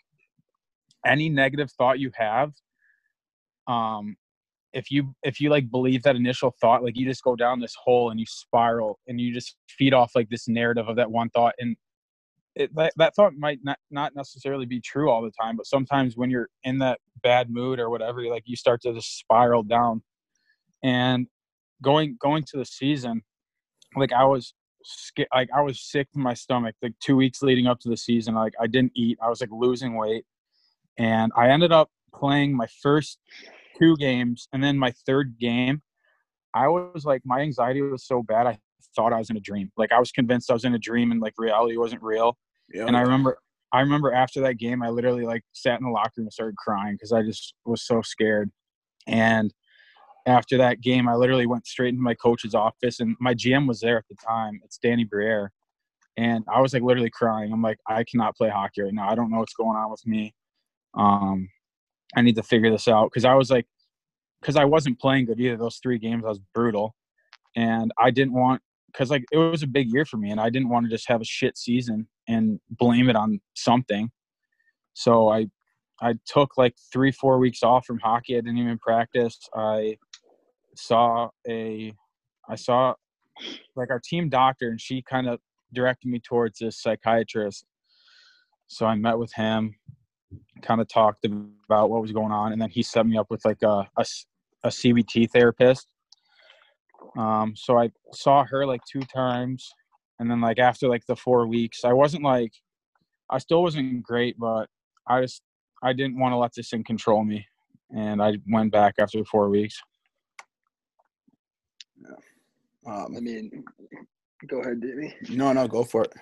any 1.06 1.30
negative 1.30 1.72
thought 1.72 2.00
you 2.00 2.12
have, 2.16 2.52
um, 3.68 4.16
if 4.74 4.90
you 4.90 5.14
if 5.24 5.40
you 5.40 5.50
like 5.50 5.70
believe 5.70 6.04
that 6.04 6.16
initial 6.16 6.56
thought, 6.62 6.84
like 6.84 6.96
you 6.96 7.06
just 7.06 7.24
go 7.24 7.36
down 7.36 7.60
this 7.60 7.76
hole 7.84 8.10
and 8.10 8.20
you 8.20 8.26
spiral 8.28 9.00
and 9.08 9.20
you 9.20 9.34
just 9.34 9.56
feed 9.70 9.94
off 9.94 10.12
like 10.16 10.30
this 10.30 10.48
narrative 10.48 10.88
of 10.88 10.96
that 10.96 11.12
one 11.12 11.30
thought 11.30 11.54
and 11.60 11.76
it, 12.56 12.74
that, 12.76 12.94
that 12.98 13.16
thought 13.16 13.34
might 13.36 13.60
not, 13.64 13.78
not 13.90 14.16
necessarily 14.16 14.66
be 14.66 14.82
true 14.82 15.10
all 15.10 15.22
the 15.22 15.32
time, 15.32 15.56
but 15.56 15.66
sometimes 15.66 16.18
when 16.18 16.30
you're 16.30 16.50
in 16.64 16.80
that 16.80 17.00
bad 17.24 17.50
mood 17.50 17.80
or 17.80 17.90
whatever, 17.90 18.24
like 18.24 18.44
you 18.46 18.56
start 18.56 18.82
to 18.82 18.94
just 18.94 19.20
spiral 19.20 19.64
down. 19.64 20.04
And 20.84 21.28
going 21.82 22.18
going 22.20 22.44
to 22.44 22.58
the 22.58 22.66
season, 22.66 23.22
like 23.96 24.12
I 24.14 24.24
was 24.26 24.54
like 25.34 25.50
I 25.56 25.62
was 25.62 25.82
sick 25.82 26.12
to 26.12 26.20
my 26.20 26.34
stomach. 26.34 26.76
Like 26.82 26.94
two 27.00 27.16
weeks 27.16 27.42
leading 27.42 27.68
up 27.68 27.80
to 27.82 27.90
the 27.90 27.98
season, 27.98 28.36
like 28.36 28.54
I 28.60 28.68
didn't 28.68 28.94
eat. 28.96 29.18
I 29.22 29.30
was 29.30 29.42
like 29.42 29.52
losing 29.52 29.96
weight, 29.96 30.26
and 30.98 31.32
I 31.36 31.50
ended 31.50 31.72
up 31.72 31.90
playing 32.14 32.56
my 32.56 32.68
first 32.82 33.20
two 33.78 33.96
games, 33.98 34.48
and 34.54 34.64
then 34.64 34.78
my 34.78 34.92
third 35.06 35.36
game, 35.40 35.82
I 36.54 36.68
was 36.68 37.06
like 37.06 37.22
my 37.26 37.42
anxiety 37.42 37.82
was 37.82 38.06
so 38.06 38.24
bad. 38.24 38.48
I 38.48 38.60
thought 38.96 39.14
I 39.14 39.18
was 39.18 39.30
in 39.30 39.38
a 39.38 39.42
dream. 39.42 39.72
Like 39.78 39.92
I 39.92 40.00
was 40.00 40.12
convinced 40.12 40.50
I 40.50 40.54
was 40.54 40.66
in 40.66 40.74
a 40.74 40.80
dream 40.80 41.12
and 41.12 41.22
like 41.22 41.34
reality 41.38 41.78
wasn't 41.78 42.04
real. 42.04 42.38
Yeah. 42.74 42.86
And 42.86 42.96
I 42.96 43.02
remember 43.02 43.38
I 43.74 43.82
remember 43.82 44.12
after 44.12 44.42
that 44.42 44.58
game 44.58 44.82
I 44.82 44.90
literally 44.90 45.26
like 45.26 45.44
sat 45.54 45.80
in 45.80 45.86
the 45.86 45.92
locker 45.92 46.14
room 46.18 46.26
and 46.26 46.34
started 46.34 46.58
crying 46.58 46.96
because 46.96 47.12
I 47.12 47.24
just 47.24 47.54
was 47.66 47.86
so 47.86 48.02
scared. 48.02 48.52
And 49.08 49.54
after 50.26 50.58
that 50.58 50.82
game 50.82 51.08
I 51.08 51.16
literally 51.16 51.48
went 51.48 51.68
straight 51.68 51.90
into 51.90 52.02
my 52.02 52.16
coach's 52.16 52.56
office 52.56 53.00
and 53.00 53.16
my 53.20 53.34
GM 53.34 53.68
was 53.68 53.80
there 53.80 53.98
at 53.98 54.06
the 54.10 54.16
time. 54.16 54.60
It's 54.64 54.78
Danny 54.78 55.04
Briere. 55.04 55.52
And 56.18 56.44
I 56.54 56.60
was 56.62 56.74
like 56.74 56.84
literally 56.84 57.10
crying. 57.10 57.54
I'm 57.54 57.62
like, 57.62 57.80
I 57.88 58.04
cannot 58.04 58.36
play 58.36 58.50
hockey 58.50 58.82
right 58.82 58.94
now. 58.94 59.10
I 59.10 59.16
don't 59.16 59.32
know 59.32 59.40
what's 59.40 59.54
going 59.54 59.78
on 59.78 59.90
with 59.90 60.06
me. 60.06 60.34
Um 60.98 61.50
I 62.16 62.22
need 62.22 62.36
to 62.36 62.44
figure 62.44 62.70
this 62.70 62.88
out. 62.88 63.10
Cause 63.12 63.26
I 63.26 63.36
was 63.36 63.50
like 63.50 63.66
because 64.42 64.56
I 64.56 64.66
wasn't 64.66 65.00
playing 65.00 65.26
good 65.26 65.40
either. 65.40 65.58
Those 65.58 65.78
three 65.82 66.00
games 66.00 66.24
I 66.26 66.30
was 66.30 66.40
brutal, 66.54 66.96
and 67.56 67.92
I 67.98 68.12
didn't 68.12 68.34
want 68.34 68.62
because 68.92 69.10
like 69.10 69.24
it 69.32 69.38
was 69.38 69.64
a 69.64 69.68
big 69.68 69.92
year 69.92 70.06
for 70.06 70.18
me, 70.18 70.32
and 70.32 70.40
I 70.40 70.50
didn't 70.50 70.70
want 70.70 70.86
to 70.86 70.90
just 70.90 71.08
have 71.08 71.22
a 71.22 71.26
shit 71.26 71.58
season 71.58 72.08
and 72.28 72.60
blame 72.70 73.10
it 73.10 73.16
on 73.16 73.40
something. 73.56 74.12
So 74.94 75.30
I 75.30 75.48
I 76.02 76.16
took 76.26 76.58
like 76.58 76.76
three 76.92 77.12
four 77.12 77.38
weeks 77.38 77.64
off 77.64 77.86
from 77.86 78.00
hockey. 78.00 78.36
I 78.36 78.42
didn't 78.42 78.58
even 78.58 78.80
practice. 78.80 79.38
I 79.56 79.98
saw 80.76 81.30
a 81.48 81.94
I 82.50 82.56
saw 82.56 82.96
like 83.76 83.90
our 83.90 84.02
team 84.04 84.30
doctor, 84.30 84.70
and 84.70 84.80
she 84.80 85.02
kind 85.02 85.28
of 85.28 85.40
directed 85.74 86.10
me 86.10 86.20
towards 86.20 86.60
this 86.60 86.82
psychiatrist. 86.82 87.66
So 88.68 88.86
I 88.86 88.96
met 88.96 89.18
with 89.18 89.34
him, 89.34 89.76
kind 90.62 90.82
of 90.82 90.88
talked 90.88 91.26
about 91.26 91.90
what 91.90 92.02
was 92.02 92.12
going 92.12 92.32
on, 92.32 92.54
and 92.54 92.62
then 92.62 92.70
he 92.70 92.84
set 92.84 93.06
me 93.06 93.18
up 93.18 93.28
with 93.30 93.44
like 93.46 93.62
a 93.64 93.88
a, 93.98 94.06
a 94.64 94.70
CBT 94.70 95.30
therapist. 95.32 95.91
Um, 97.18 97.54
so 97.56 97.78
I 97.78 97.90
saw 98.14 98.44
her 98.46 98.66
like 98.66 98.82
two 98.90 99.02
times, 99.02 99.70
and 100.20 100.30
then 100.30 100.42
like 100.42 100.60
after 100.60 100.88
like 100.88 101.06
the 101.08 101.16
four 101.16 101.48
weeks, 101.48 101.84
I 101.84 101.94
wasn't 101.94 102.24
like, 102.24 102.52
I 103.30 103.38
still 103.38 103.64
wasn't 103.64 104.04
great, 104.04 104.38
but 104.40 104.68
I 105.08 105.22
just 105.22 105.42
I 105.84 105.94
didn't 105.94 106.20
want 106.20 106.34
to 106.34 106.38
let 106.38 106.54
this 106.56 106.70
thing 106.70 106.84
control 106.84 107.24
me, 107.24 107.46
and 107.96 108.22
I 108.22 108.38
went 108.48 108.72
back 108.72 108.96
after 109.00 109.24
four 109.26 109.50
weeks. 109.50 109.80
Yeah. 112.02 112.94
Um, 112.94 113.16
I 113.16 113.20
mean, 113.20 113.64
go 114.48 114.62
ahead, 114.62 114.82
Davey. 114.82 115.14
No, 115.30 115.54
no, 115.54 115.68
go 115.68 115.84
for 115.84 116.04
it. 116.04 116.14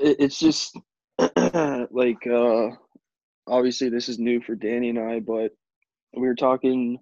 it 0.00 0.16
it's 0.20 0.38
just 0.38 0.76
like 1.90 2.26
uh 2.26 2.68
obviously 3.48 3.88
this 3.88 4.08
is 4.08 4.18
new 4.18 4.40
for 4.40 4.54
Danny 4.54 4.90
and 4.90 4.98
I, 4.98 5.20
but 5.20 5.52
we 6.14 6.26
were 6.26 6.34
talking 6.34 6.98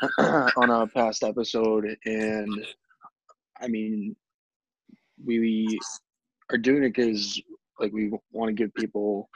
on 0.18 0.70
a 0.70 0.86
past 0.86 1.22
episode, 1.22 1.96
and 2.04 2.66
I 3.60 3.68
mean, 3.68 4.16
we 5.24 5.78
are 6.50 6.58
doing 6.58 6.84
it 6.84 6.94
because 6.94 7.40
like 7.78 7.92
we 7.92 8.10
want 8.32 8.48
to 8.48 8.54
give 8.54 8.74
people 8.74 9.28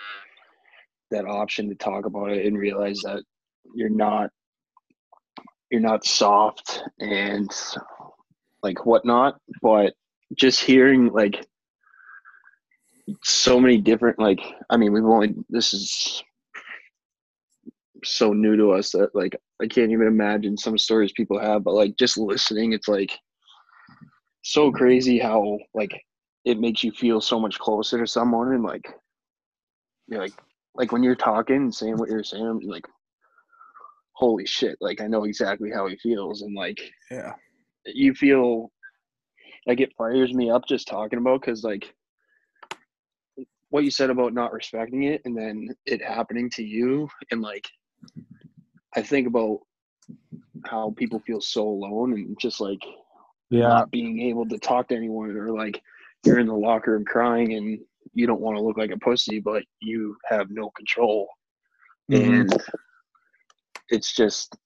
that 1.10 1.26
option 1.26 1.68
to 1.68 1.74
talk 1.74 2.06
about 2.06 2.30
it 2.30 2.46
and 2.46 2.58
realize 2.58 3.00
that 3.02 3.22
you're 3.74 3.88
not 3.88 4.30
you're 5.70 5.80
not 5.80 6.04
soft 6.04 6.82
and 7.00 7.50
like 8.62 8.86
whatnot, 8.86 9.36
but 9.60 9.94
just 10.36 10.60
hearing 10.60 11.08
like 11.12 11.46
so 13.22 13.60
many 13.60 13.78
different 13.78 14.18
like 14.18 14.40
I 14.70 14.76
mean 14.76 14.92
we've 14.92 15.04
only 15.04 15.34
this 15.48 15.74
is 15.74 16.22
so 18.04 18.32
new 18.32 18.56
to 18.56 18.70
us 18.72 18.90
that 18.92 19.14
like 19.14 19.36
I 19.62 19.66
can't 19.66 19.90
even 19.90 20.06
imagine 20.06 20.56
some 20.56 20.78
stories 20.78 21.12
people 21.12 21.38
have, 21.38 21.64
but 21.64 21.74
like 21.74 21.96
just 21.98 22.18
listening, 22.18 22.72
it's 22.72 22.88
like 22.88 23.12
so 24.42 24.70
crazy 24.70 25.18
how 25.18 25.58
like 25.74 25.90
it 26.44 26.58
makes 26.60 26.84
you 26.84 26.92
feel 26.92 27.20
so 27.20 27.40
much 27.40 27.58
closer 27.58 27.98
to 27.98 28.06
someone 28.06 28.52
and 28.52 28.62
like 28.62 28.86
you're 30.08 30.20
like 30.20 30.34
like 30.74 30.92
when 30.92 31.02
you're 31.02 31.14
talking 31.14 31.56
and 31.56 31.74
saying 31.74 31.96
what 31.96 32.08
you're 32.10 32.24
saying, 32.24 32.60
you're 32.60 32.72
like 32.72 32.86
holy 34.12 34.46
shit, 34.46 34.76
like 34.80 35.00
I 35.00 35.06
know 35.06 35.24
exactly 35.24 35.70
how 35.70 35.88
he 35.88 35.96
feels 35.96 36.42
and 36.42 36.54
like 36.54 36.78
Yeah. 37.10 37.32
you 37.86 38.14
feel 38.14 38.70
like 39.66 39.80
it 39.80 39.94
fires 39.96 40.32
me 40.34 40.50
up 40.50 40.62
just 40.68 40.86
talking 40.88 41.18
about 41.18 41.40
because 41.40 41.64
like 41.64 41.94
what 43.70 43.82
you 43.84 43.90
said 43.90 44.10
about 44.10 44.34
not 44.34 44.52
respecting 44.52 45.04
it 45.04 45.20
and 45.24 45.36
then 45.36 45.68
it 45.86 46.00
happening 46.02 46.48
to 46.50 46.62
you 46.62 47.08
and 47.30 47.40
like 47.40 47.66
i 48.96 49.02
think 49.02 49.26
about 49.26 49.60
how 50.66 50.94
people 50.96 51.20
feel 51.20 51.40
so 51.40 51.66
alone 51.66 52.12
and 52.12 52.38
just 52.40 52.60
like 52.60 52.80
Yeah, 53.50 53.68
not 53.68 53.90
being 53.90 54.20
able 54.22 54.46
to 54.48 54.58
talk 54.58 54.88
to 54.88 54.96
anyone 54.96 55.30
or 55.36 55.50
like 55.50 55.80
you're 56.24 56.38
in 56.38 56.46
the 56.46 56.54
locker 56.54 56.92
room 56.92 57.04
crying 57.04 57.54
and 57.54 57.78
you 58.14 58.26
don't 58.26 58.40
want 58.40 58.56
to 58.56 58.62
look 58.62 58.76
like 58.78 58.90
a 58.90 58.98
pussy 58.98 59.40
but 59.40 59.62
you 59.80 60.16
have 60.26 60.50
no 60.50 60.70
control 60.70 61.28
Mhm. 62.10 62.50
and 62.50 62.62
it's 63.88 64.14
just 64.14 64.56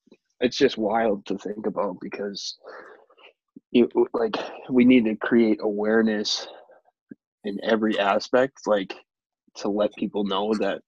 it's 0.41 0.57
just 0.57 0.79
wild 0.79 1.25
to 1.27 1.37
think 1.39 1.67
about 1.67 1.97
because 2.01 2.57
you 3.71 3.89
like 4.13 4.37
we 4.71 4.85
need 4.85 5.05
to 5.05 5.17
create 5.17 5.59
awareness 5.63 6.47
in 7.45 7.59
every 7.63 7.99
aspect 7.99 8.67
like 8.67 8.95
to 9.57 9.69
let 9.69 9.95
people 9.95 10.25
know 10.25 10.55
that 10.55 10.81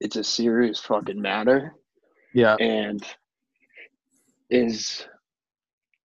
it's 0.00 0.16
a 0.16 0.24
serious 0.24 0.80
fucking 0.80 1.20
matter 1.20 1.74
yeah, 2.34 2.56
and 2.56 3.02
as 4.52 5.06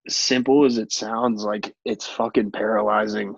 simple 0.07 0.65
as 0.65 0.77
it 0.77 0.91
sounds 0.91 1.43
like 1.43 1.75
it's 1.85 2.07
fucking 2.07 2.51
paralyzing 2.51 3.35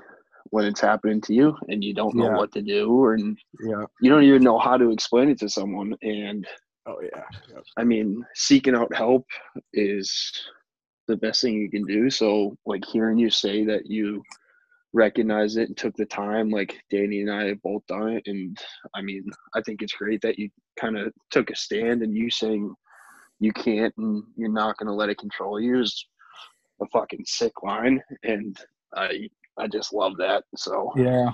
when 0.51 0.65
it's 0.65 0.79
happening 0.81 1.19
to 1.22 1.33
you 1.33 1.55
and 1.69 1.83
you 1.83 1.93
don't 1.93 2.15
know 2.15 2.25
Yeah. 2.29 2.38
what 2.38 2.51
to 2.53 2.62
do 2.62 3.07
and 3.10 3.38
yeah, 3.65 3.86
you 4.00 4.10
don't 4.10 4.24
even 4.24 4.43
know 4.43 4.60
how 4.60 4.77
to 4.77 4.91
explain 4.91 5.29
it 5.29 5.39
to 5.39 5.50
someone 5.50 5.95
and 6.01 6.45
Oh 6.86 7.00
yeah. 7.01 7.24
Yep. 7.50 7.63
I 7.77 7.83
mean, 7.86 8.25
seeking 8.36 8.75
out 8.75 8.93
help 8.93 9.25
is 9.72 10.12
the 11.07 11.15
best 11.15 11.41
thing 11.41 11.53
you 11.53 11.69
can 11.69 11.86
do. 11.86 12.10
So, 12.10 12.57
like 12.65 12.83
hearing 12.86 13.17
you 13.17 13.29
say 13.29 13.63
that 13.65 13.86
you 13.86 14.22
recognize 14.93 15.57
it 15.57 15.67
and 15.67 15.77
took 15.77 15.95
the 15.95 16.05
time, 16.05 16.50
like 16.50 16.79
Danny 16.91 17.21
and 17.21 17.31
I 17.31 17.53
both 17.63 17.85
done 17.88 18.09
it, 18.09 18.23
and 18.27 18.57
I 18.95 19.01
mean, 19.01 19.25
I 19.55 19.62
think 19.62 19.81
it's 19.81 19.93
great 19.93 20.21
that 20.21 20.39
you 20.39 20.50
kind 20.79 20.97
of 20.97 21.12
took 21.31 21.50
a 21.50 21.55
stand 21.55 22.01
and 22.01 22.15
you 22.15 22.29
saying 22.29 22.73
you 23.39 23.51
can't 23.51 23.93
and 23.97 24.23
you're 24.38 24.51
not 24.51 24.77
going 24.77 24.88
to 24.88 24.93
let 24.93 25.09
it 25.09 25.17
control 25.17 25.59
you 25.59 25.81
is 25.81 26.05
a 26.81 26.85
fucking 26.93 27.23
sick 27.25 27.53
line, 27.63 28.01
and 28.23 28.57
I 28.95 29.29
I 29.57 29.67
just 29.67 29.93
love 29.93 30.13
that. 30.17 30.43
So 30.55 30.91
yeah. 30.95 31.31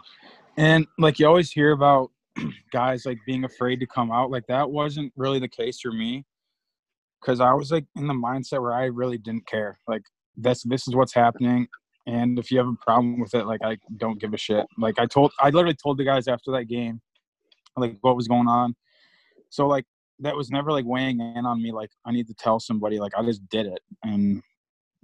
And 0.58 0.88
like 0.98 1.20
you 1.20 1.28
always 1.28 1.52
hear 1.52 1.72
about 1.72 2.12
guys 2.72 3.06
like 3.06 3.18
being 3.26 3.44
afraid 3.44 3.80
to 3.80 3.88
come 3.88 4.12
out. 4.12 4.32
Like 4.32 4.48
that 4.48 4.70
wasn't 4.70 5.14
really 5.16 5.40
the 5.40 5.48
case 5.48 5.80
for 5.80 5.92
me 5.92 6.26
because 7.22 7.40
I 7.40 7.54
was 7.54 7.72
like 7.72 7.86
in 7.96 8.08
the 8.08 8.14
mindset 8.14 8.62
where 8.62 8.74
I 8.74 8.86
really 8.86 9.18
didn't 9.18 9.48
care. 9.48 9.80
Like 9.88 10.04
this 10.36 10.64
this 10.64 10.88
is 10.88 10.96
what's 10.96 11.14
happening. 11.14 11.68
And 12.10 12.40
if 12.40 12.50
you 12.50 12.58
have 12.58 12.68
a 12.68 12.74
problem 12.74 13.20
with 13.20 13.36
it, 13.36 13.46
like 13.46 13.62
I 13.64 13.78
don't 13.98 14.20
give 14.20 14.34
a 14.34 14.38
shit. 14.38 14.66
Like 14.80 14.98
I 14.98 15.06
told 15.06 15.32
I 15.40 15.52
literally 15.52 15.76
told 15.76 16.00
the 16.00 16.04
guys 16.04 16.28
after 16.28 16.52
that 16.54 16.66
game 16.66 17.02
like 17.78 17.98
what 18.02 18.16
was 18.16 18.28
going 18.28 18.48
on. 18.48 18.76
So 19.50 19.68
like 19.68 19.86
that 20.18 20.36
was 20.36 20.50
never 20.50 20.72
like 20.72 20.86
weighing 20.86 21.20
in 21.20 21.46
on 21.46 21.62
me 21.62 21.72
like 21.72 21.92
I 22.06 22.12
need 22.12 22.28
to 22.28 22.34
tell 22.34 22.60
somebody. 22.60 23.00
Like 23.00 23.12
I 23.16 23.24
just 23.24 23.48
did 23.50 23.68
it 23.68 23.82
and 24.04 24.42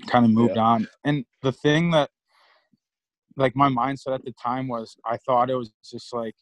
kind 0.08 0.26
of 0.26 0.32
moved 0.32 0.58
on. 0.58 0.88
And 1.04 1.26
the 1.44 1.52
thing 1.52 1.92
that 1.92 2.10
like 3.38 3.56
my 3.56 3.70
mindset 3.70 4.16
at 4.16 4.26
the 4.26 4.34
time 4.42 4.68
was 4.68 4.98
I 5.06 5.18
thought 5.18 5.52
it 5.52 5.56
was 5.56 5.72
just 5.88 6.12
like 6.12 6.36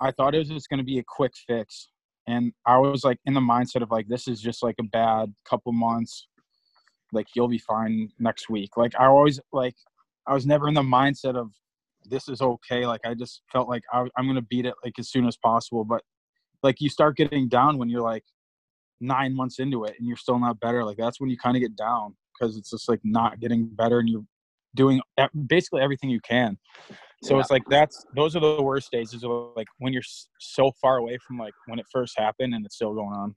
I 0.00 0.10
thought 0.10 0.34
it 0.34 0.38
was 0.38 0.48
just 0.48 0.68
going 0.68 0.78
to 0.78 0.84
be 0.84 0.98
a 0.98 1.04
quick 1.06 1.34
fix. 1.46 1.90
And 2.26 2.52
I 2.66 2.76
was 2.78 3.04
like 3.04 3.18
in 3.24 3.34
the 3.34 3.40
mindset 3.40 3.82
of 3.82 3.92
like 3.92 4.08
this 4.08 4.26
is 4.26 4.40
just 4.40 4.64
like 4.64 4.76
a 4.80 4.84
bad 4.84 5.32
couple 5.48 5.72
months. 5.72 6.26
Like 7.12 7.28
you'll 7.34 7.48
be 7.48 7.58
fine 7.58 8.10
next 8.18 8.48
week. 8.48 8.76
Like 8.76 8.92
I 8.98 9.06
always 9.06 9.40
like 9.52 9.74
I 10.26 10.34
was 10.34 10.46
never 10.46 10.68
in 10.68 10.74
the 10.74 10.82
mindset 10.82 11.36
of 11.36 11.50
this 12.04 12.28
is 12.28 12.40
okay. 12.40 12.86
Like 12.86 13.00
I 13.04 13.14
just 13.14 13.42
felt 13.52 13.68
like 13.68 13.82
I, 13.92 14.04
I'm 14.16 14.24
going 14.24 14.36
to 14.36 14.42
beat 14.42 14.66
it 14.66 14.74
like 14.84 14.98
as 14.98 15.10
soon 15.10 15.26
as 15.26 15.36
possible. 15.36 15.84
But 15.84 16.02
like 16.62 16.80
you 16.80 16.88
start 16.88 17.16
getting 17.16 17.48
down 17.48 17.78
when 17.78 17.88
you're 17.88 18.02
like 18.02 18.24
nine 19.00 19.34
months 19.34 19.58
into 19.58 19.84
it 19.84 19.94
and 19.98 20.06
you're 20.06 20.16
still 20.16 20.38
not 20.38 20.60
better. 20.60 20.84
Like 20.84 20.96
that's 20.96 21.20
when 21.20 21.30
you 21.30 21.36
kind 21.36 21.56
of 21.56 21.60
get 21.60 21.76
down 21.76 22.16
because 22.38 22.56
it's 22.56 22.70
just 22.70 22.88
like 22.88 23.00
not 23.04 23.40
getting 23.40 23.66
better 23.66 23.98
and 23.98 24.08
you're 24.08 24.24
doing 24.74 25.00
basically 25.46 25.82
everything 25.82 26.10
you 26.10 26.20
can. 26.20 26.58
So 27.22 27.34
Yeah. 27.34 27.40
it's 27.40 27.50
like 27.50 27.62
that's 27.68 28.04
those 28.14 28.34
are 28.36 28.40
the 28.40 28.62
worst 28.62 28.90
days 28.90 29.12
is 29.12 29.24
like 29.56 29.66
when 29.78 29.92
you're 29.92 30.02
so 30.38 30.72
far 30.80 30.98
away 30.98 31.18
from 31.26 31.38
like 31.38 31.54
when 31.66 31.78
it 31.78 31.86
first 31.92 32.18
happened 32.18 32.54
and 32.54 32.64
it's 32.64 32.76
still 32.76 32.94
going 32.94 33.14
on. 33.14 33.34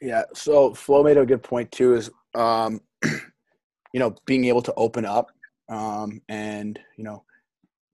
Yeah. 0.00 0.22
So 0.34 0.74
Flo 0.74 1.02
made 1.02 1.18
a 1.18 1.26
good 1.26 1.42
point 1.42 1.70
too. 1.72 1.94
Is 1.94 2.10
um, 2.34 2.80
you 3.04 4.00
know, 4.00 4.14
being 4.26 4.46
able 4.46 4.62
to 4.62 4.74
open 4.74 5.04
up 5.04 5.30
um, 5.68 6.20
and 6.28 6.78
you 6.96 7.04
know, 7.04 7.24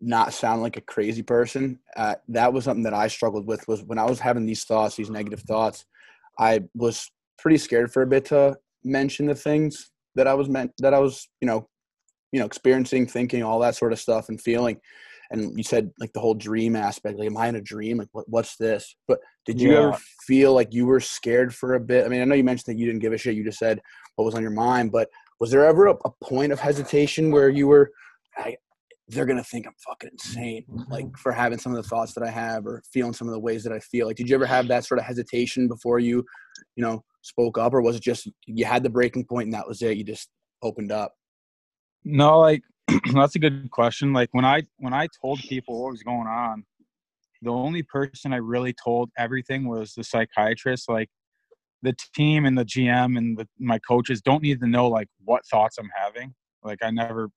not 0.01 0.33
sound 0.33 0.63
like 0.63 0.77
a 0.77 0.83
crazy 0.83 1.23
person. 1.23 1.79
Uh, 1.97 2.17
that 2.29 2.53
was 2.53 2.65
something 2.65 2.85
that 2.85 2.95
I 2.95 3.09
struggled 3.09 3.47
with. 3.47 3.67
Was 3.69 3.83
when 3.83 3.99
I 3.99 4.05
was 4.05 4.21
having 4.21 4.47
these 4.47 4.65
thoughts, 4.65 4.97
these 4.97 5.11
negative 5.11 5.41
thoughts, 5.41 5.85
I 6.39 6.61
was 6.75 7.11
pretty 7.39 7.59
scared 7.59 7.93
for 7.93 8.03
a 8.03 8.07
bit 8.07 8.25
to 8.27 8.57
mention 8.85 9.27
the 9.27 9.35
things 9.35 9.91
that 10.15 10.27
I 10.27 10.35
was 10.35 10.49
meant 10.49 10.73
that 10.79 10.95
I 10.95 10.99
was, 10.99 11.29
you 11.41 11.47
know, 11.47 11.69
you 12.33 12.41
know, 12.41 12.47
experiencing, 12.47 13.07
thinking, 13.07 13.43
all 13.43 13.61
that 13.61 13.77
sort 13.77 13.93
of 13.93 14.01
stuff, 14.01 14.29
and 14.29 14.41
feeling. 14.41 14.81
And 15.31 15.57
you 15.57 15.65
said 15.65 15.91
like 15.99 16.13
the 16.13 16.21
whole 16.21 16.35
dream 16.35 16.77
aspect. 16.77 17.19
Like, 17.19 17.27
am 17.27 17.37
I 17.37 17.49
in 17.49 17.57
a 17.57 17.61
dream? 17.61 17.99
Like, 17.99 18.09
what, 18.13 18.29
what's 18.29 18.57
this? 18.57 18.97
But 19.09 19.19
did 19.45 19.61
you 19.61 19.73
Yeah. 19.73 19.89
ever 19.89 19.99
feel 20.27 20.53
like 20.53 20.73
you 20.73 20.87
were 20.87 21.01
scared 21.01 21.55
for 21.55 21.75
a 21.75 21.81
bit? 21.81 22.05
I 22.05 22.09
mean, 22.09 22.21
I 22.21 22.25
know 22.25 22.35
you 22.35 22.45
mentioned 22.45 22.75
that 22.75 22.79
you 22.81 22.87
didn't 22.87 23.01
give 23.01 23.13
a 23.13 23.19
shit. 23.19 23.35
You 23.35 23.45
just 23.45 23.59
said 23.59 23.81
what 24.17 24.25
was 24.25 24.35
on 24.35 24.43
your 24.43 24.51
mind. 24.51 24.93
But 24.93 25.09
was 25.41 25.51
there 25.51 25.67
ever 25.67 25.87
a, 25.87 25.95
a 26.05 26.11
point 26.23 26.53
of 26.53 26.61
hesitation 26.61 27.31
where 27.31 27.49
you 27.49 27.67
were, 27.67 27.91
I, 28.37 28.57
they're 29.09 29.27
gonna 29.27 29.45
think 29.45 29.67
I'm 29.67 29.75
fucking 29.87 30.11
insane, 30.13 30.65
mm-hmm. 30.69 30.91
like 30.91 31.07
for 31.17 31.31
having 31.31 31.59
some 31.59 31.75
of 31.75 31.83
the 31.83 31.89
thoughts 31.89 32.13
that 32.15 32.25
I 32.25 32.31
have 32.31 32.67
or 32.67 32.83
feeling 32.93 33.13
some 33.13 33.29
of 33.29 33.35
the 33.35 33.41
ways 33.41 33.63
that 33.65 33.73
I 33.73 33.79
feel? 33.79 34.07
Like, 34.07 34.17
did 34.17 34.29
you 34.29 34.35
ever 34.35 34.47
have 34.47 34.67
that 34.69 34.85
sort 34.85 34.99
of 34.99 35.07
hesitation 35.07 35.69
before 35.69 36.01
you, 36.01 36.25
you 36.75 36.83
know, 36.83 37.05
spoke 37.23 37.59
up, 37.59 37.73
or 37.75 37.83
was 37.83 37.97
it 37.97 38.03
just 38.03 38.29
you 38.47 38.65
had 38.65 38.83
the 38.83 38.91
breaking 38.91 39.25
point 39.25 39.47
and 39.47 39.53
that 39.55 39.69
was 39.69 39.83
it? 39.83 39.97
You 39.97 40.05
just 40.05 40.29
opened 40.63 40.91
up. 40.91 41.13
No, 42.05 42.41
like 42.41 42.63
that's 43.15 43.35
a 43.35 43.39
good 43.39 43.71
question. 43.71 44.13
Like 44.13 44.29
when 44.33 44.45
I 44.45 44.63
when 44.79 44.95
I 44.95 45.09
told 45.21 45.41
people 45.41 45.83
what 45.83 45.93
was 45.93 46.03
going 46.03 46.27
on, 46.27 46.65
the 47.43 47.51
only 47.51 47.83
person 47.83 48.33
I 48.33 48.37
really 48.37 48.75
told 48.85 49.11
everything 49.19 49.69
was 49.69 49.95
the 49.95 50.05
psychiatrist. 50.05 50.89
Like 50.89 51.09
the 51.83 51.95
team 52.15 52.45
and 52.45 52.57
the 52.57 52.65
GM 52.65 53.17
and 53.19 53.39
the, 53.39 53.49
my 53.59 53.79
coaches 53.81 54.21
don't 54.21 54.43
need 54.43 54.61
to 54.61 54.67
know 54.67 54.89
like 54.89 55.09
what 55.25 55.43
thoughts 55.47 55.79
I'm 55.79 55.91
having. 55.95 56.35
Like 56.63 56.79
I 56.83 56.91
never 56.91 57.29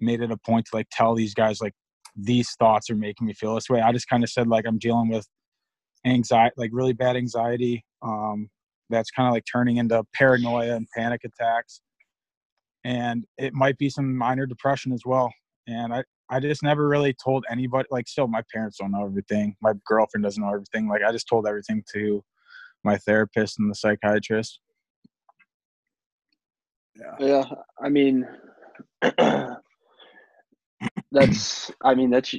made 0.00 0.20
it 0.20 0.30
a 0.30 0.36
point 0.36 0.66
to 0.66 0.76
like 0.76 0.88
tell 0.90 1.14
these 1.14 1.34
guys 1.34 1.60
like 1.60 1.74
these 2.16 2.50
thoughts 2.58 2.90
are 2.90 2.96
making 2.96 3.26
me 3.26 3.32
feel 3.32 3.54
this 3.54 3.70
way. 3.70 3.80
I 3.80 3.92
just 3.92 4.08
kind 4.08 4.22
of 4.22 4.30
said 4.30 4.48
like 4.48 4.66
I'm 4.66 4.78
dealing 4.78 5.08
with 5.08 5.26
anxiety, 6.04 6.54
like 6.56 6.70
really 6.72 6.92
bad 6.92 7.16
anxiety. 7.16 7.84
Um, 8.02 8.48
that's 8.90 9.10
kind 9.10 9.28
of 9.28 9.32
like 9.32 9.44
turning 9.50 9.78
into 9.78 10.02
paranoia 10.14 10.74
and 10.76 10.86
panic 10.96 11.22
attacks. 11.24 11.80
And 12.84 13.24
it 13.38 13.54
might 13.54 13.78
be 13.78 13.88
some 13.88 14.16
minor 14.16 14.46
depression 14.46 14.92
as 14.92 15.02
well. 15.04 15.32
And 15.66 15.94
I, 15.94 16.04
I 16.30 16.40
just 16.40 16.62
never 16.62 16.88
really 16.88 17.14
told 17.22 17.44
anybody. 17.50 17.86
Like, 17.90 18.08
still, 18.08 18.26
my 18.26 18.42
parents 18.52 18.78
don't 18.78 18.90
know 18.90 19.04
everything. 19.04 19.54
My 19.62 19.72
girlfriend 19.86 20.24
doesn't 20.24 20.42
know 20.42 20.52
everything. 20.52 20.88
Like, 20.88 21.02
I 21.06 21.12
just 21.12 21.28
told 21.28 21.46
everything 21.46 21.84
to 21.94 22.24
my 22.84 22.98
therapist 22.98 23.58
and 23.58 23.70
the 23.70 23.74
psychiatrist. 23.74 24.60
Yeah. 26.98 27.26
Yeah. 27.26 27.44
I 27.82 27.88
mean, 27.88 28.26
that's 31.12 31.70
I 31.82 31.94
mean 31.94 32.10
that's 32.10 32.34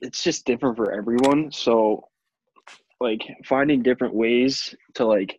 it's 0.00 0.22
just 0.22 0.46
different 0.46 0.76
for 0.76 0.92
everyone. 0.92 1.50
So 1.52 2.04
like 3.00 3.20
finding 3.44 3.82
different 3.82 4.14
ways 4.14 4.74
to 4.94 5.04
like 5.04 5.38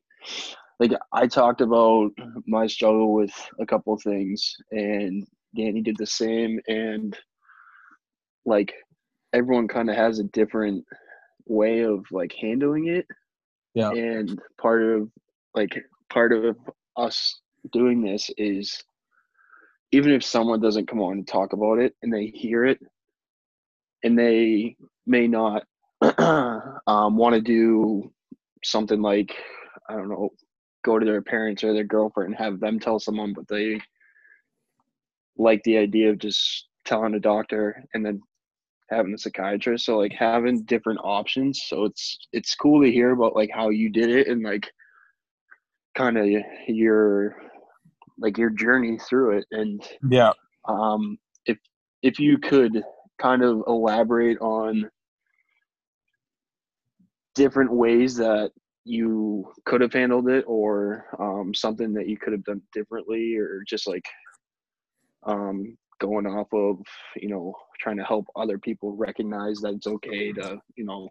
like 0.79 0.93
I 1.11 1.27
talked 1.27 1.61
about 1.61 2.11
my 2.47 2.67
struggle 2.67 3.13
with 3.13 3.33
a 3.59 3.65
couple 3.65 3.97
things 3.97 4.55
and 4.71 5.25
Danny 5.55 5.81
did 5.81 5.97
the 5.97 6.05
same 6.05 6.59
and 6.67 7.17
like 8.45 8.73
everyone 9.33 9.67
kind 9.67 9.89
of 9.89 9.95
has 9.95 10.19
a 10.19 10.23
different 10.23 10.85
way 11.45 11.81
of 11.81 12.05
like 12.11 12.33
handling 12.39 12.87
it. 12.87 13.05
Yeah. 13.73 13.91
And 13.91 14.39
part 14.59 14.81
of 14.83 15.09
like 15.53 15.77
part 16.09 16.31
of 16.31 16.57
us 16.95 17.39
doing 17.71 18.01
this 18.01 18.29
is 18.37 18.81
even 19.91 20.11
if 20.11 20.23
someone 20.23 20.61
doesn't 20.61 20.87
come 20.87 21.01
on 21.01 21.13
and 21.13 21.27
talk 21.27 21.53
about 21.53 21.79
it 21.79 21.93
and 22.01 22.13
they 22.13 22.27
hear 22.27 22.65
it 22.65 22.79
and 24.03 24.17
they 24.17 24.75
may 25.05 25.27
not 25.27 25.63
um, 26.87 27.17
want 27.17 27.35
to 27.35 27.41
do 27.41 28.11
something 28.63 29.01
like 29.01 29.35
i 29.89 29.93
don't 29.93 30.09
know 30.09 30.29
go 30.89 30.99
to 30.99 31.05
their 31.05 31.21
parents 31.21 31.63
or 31.63 31.73
their 31.73 31.83
girlfriend 31.83 32.29
and 32.29 32.43
have 32.43 32.59
them 32.59 32.79
tell 32.79 32.99
someone 32.99 33.33
but 33.33 33.47
they 33.47 33.79
like 35.37 35.61
the 35.63 35.77
idea 35.77 36.09
of 36.09 36.17
just 36.17 36.67
telling 36.85 37.13
a 37.13 37.19
doctor 37.19 37.83
and 37.93 38.05
then 38.05 38.21
having 38.89 39.13
a 39.13 39.17
psychiatrist. 39.17 39.85
So 39.85 39.97
like 39.97 40.13
having 40.13 40.63
different 40.63 40.99
options. 41.03 41.63
So 41.67 41.85
it's 41.85 42.17
it's 42.33 42.55
cool 42.55 42.83
to 42.83 42.91
hear 42.91 43.11
about 43.11 43.35
like 43.35 43.49
how 43.53 43.69
you 43.69 43.89
did 43.89 44.09
it 44.09 44.27
and 44.27 44.43
like 44.43 44.69
kind 45.95 46.17
of 46.17 46.27
your 46.67 47.35
like 48.17 48.37
your 48.37 48.49
journey 48.49 48.97
through 48.97 49.39
it. 49.39 49.45
And 49.51 49.81
yeah. 50.09 50.33
um 50.67 51.17
if 51.45 51.57
if 52.03 52.19
you 52.19 52.37
could 52.37 52.83
kind 53.21 53.43
of 53.43 53.63
elaborate 53.67 54.39
on 54.39 54.89
different 57.35 57.71
ways 57.71 58.15
that 58.17 58.51
you 58.89 59.51
could 59.65 59.81
have 59.81 59.93
handled 59.93 60.29
it 60.29 60.43
or 60.47 61.05
um, 61.19 61.53
something 61.53 61.93
that 61.93 62.07
you 62.07 62.17
could 62.17 62.33
have 62.33 62.43
done 62.43 62.61
differently 62.73 63.35
or 63.37 63.63
just 63.67 63.87
like 63.87 64.05
um, 65.23 65.77
going 65.99 66.25
off 66.25 66.47
of 66.53 66.77
you 67.15 67.29
know 67.29 67.53
trying 67.79 67.97
to 67.97 68.03
help 68.03 68.25
other 68.35 68.57
people 68.57 68.95
recognize 68.95 69.59
that 69.59 69.73
it's 69.73 69.87
okay 69.87 70.31
to 70.31 70.59
you 70.75 70.85
know 70.85 71.09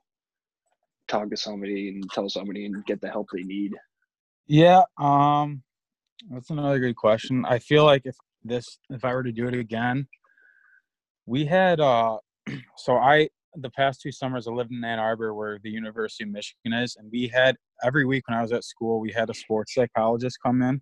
talk 1.08 1.30
to 1.30 1.36
somebody 1.36 1.88
and 1.88 2.10
tell 2.10 2.28
somebody 2.28 2.66
and 2.66 2.84
get 2.84 3.00
the 3.00 3.08
help 3.08 3.26
they 3.32 3.42
need 3.42 3.72
yeah 4.46 4.82
um 4.98 5.62
that's 6.30 6.50
another 6.50 6.78
good 6.78 6.96
question. 6.96 7.44
I 7.46 7.58
feel 7.58 7.84
like 7.84 8.02
if 8.04 8.16
this, 8.44 8.78
if 8.90 9.04
I 9.04 9.14
were 9.14 9.22
to 9.22 9.32
do 9.32 9.46
it 9.46 9.54
again, 9.54 10.08
we 11.26 11.44
had, 11.44 11.80
uh, 11.80 12.18
so 12.76 12.96
I, 12.96 13.28
the 13.54 13.70
past 13.70 14.00
two 14.00 14.12
summers 14.12 14.46
I 14.46 14.52
lived 14.52 14.70
in 14.72 14.84
Ann 14.84 14.98
Arbor 14.98 15.34
where 15.34 15.58
the 15.62 15.70
University 15.70 16.24
of 16.24 16.30
Michigan 16.30 16.72
is. 16.72 16.96
And 16.96 17.10
we 17.10 17.28
had, 17.28 17.56
every 17.82 18.04
week 18.04 18.28
when 18.28 18.38
I 18.38 18.42
was 18.42 18.52
at 18.52 18.64
school, 18.64 19.00
we 19.00 19.12
had 19.12 19.30
a 19.30 19.34
sports 19.34 19.74
psychologist 19.74 20.38
come 20.44 20.62
in. 20.62 20.80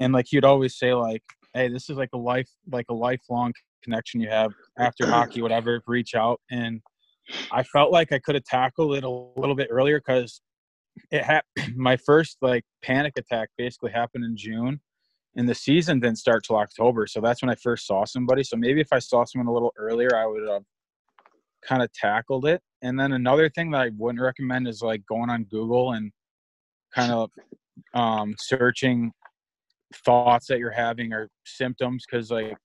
And 0.00 0.12
like, 0.12 0.26
he'd 0.28 0.44
always 0.44 0.78
say 0.78 0.94
like, 0.94 1.22
Hey, 1.52 1.68
this 1.68 1.90
is 1.90 1.96
like 1.96 2.10
a 2.14 2.18
life, 2.18 2.48
like 2.70 2.86
a 2.90 2.94
lifelong 2.94 3.52
connection 3.82 4.20
you 4.20 4.28
have 4.28 4.52
after 4.78 5.06
hockey, 5.06 5.42
whatever, 5.42 5.82
reach 5.86 6.14
out. 6.14 6.40
And 6.50 6.80
I 7.50 7.62
felt 7.62 7.92
like 7.92 8.12
I 8.12 8.18
could 8.18 8.34
have 8.34 8.44
tackled 8.44 8.96
it 8.96 9.04
a 9.04 9.10
little 9.10 9.54
bit 9.54 9.68
earlier 9.70 10.00
because 10.00 10.40
it 11.10 11.24
happened. 11.24 11.44
My 11.76 11.96
first 11.96 12.38
like 12.40 12.64
panic 12.82 13.14
attack 13.16 13.50
basically 13.58 13.90
happened 13.90 14.24
in 14.24 14.36
June, 14.36 14.80
and 15.36 15.48
the 15.48 15.54
season 15.54 16.00
didn't 16.00 16.18
start 16.18 16.44
till 16.44 16.56
October. 16.56 17.06
So 17.06 17.20
that's 17.20 17.42
when 17.42 17.50
I 17.50 17.56
first 17.56 17.86
saw 17.86 18.04
somebody. 18.04 18.44
So 18.44 18.56
maybe 18.56 18.80
if 18.80 18.92
I 18.92 18.98
saw 18.98 19.24
someone 19.24 19.48
a 19.48 19.52
little 19.52 19.72
earlier, 19.76 20.16
I 20.16 20.26
would 20.26 20.48
have 20.48 20.62
kind 21.66 21.82
of 21.82 21.92
tackled 21.92 22.46
it. 22.46 22.60
And 22.82 22.98
then 22.98 23.12
another 23.12 23.48
thing 23.50 23.70
that 23.72 23.80
I 23.80 23.90
wouldn't 23.96 24.22
recommend 24.22 24.68
is 24.68 24.82
like 24.82 25.04
going 25.06 25.30
on 25.30 25.44
Google 25.44 25.92
and 25.92 26.10
kind 26.94 27.12
of 27.12 27.30
um, 27.94 28.34
searching 28.38 29.12
thoughts 30.04 30.46
that 30.46 30.58
you're 30.58 30.70
having 30.70 31.12
or 31.12 31.28
symptoms 31.44 32.04
because 32.08 32.30
like 32.30 32.56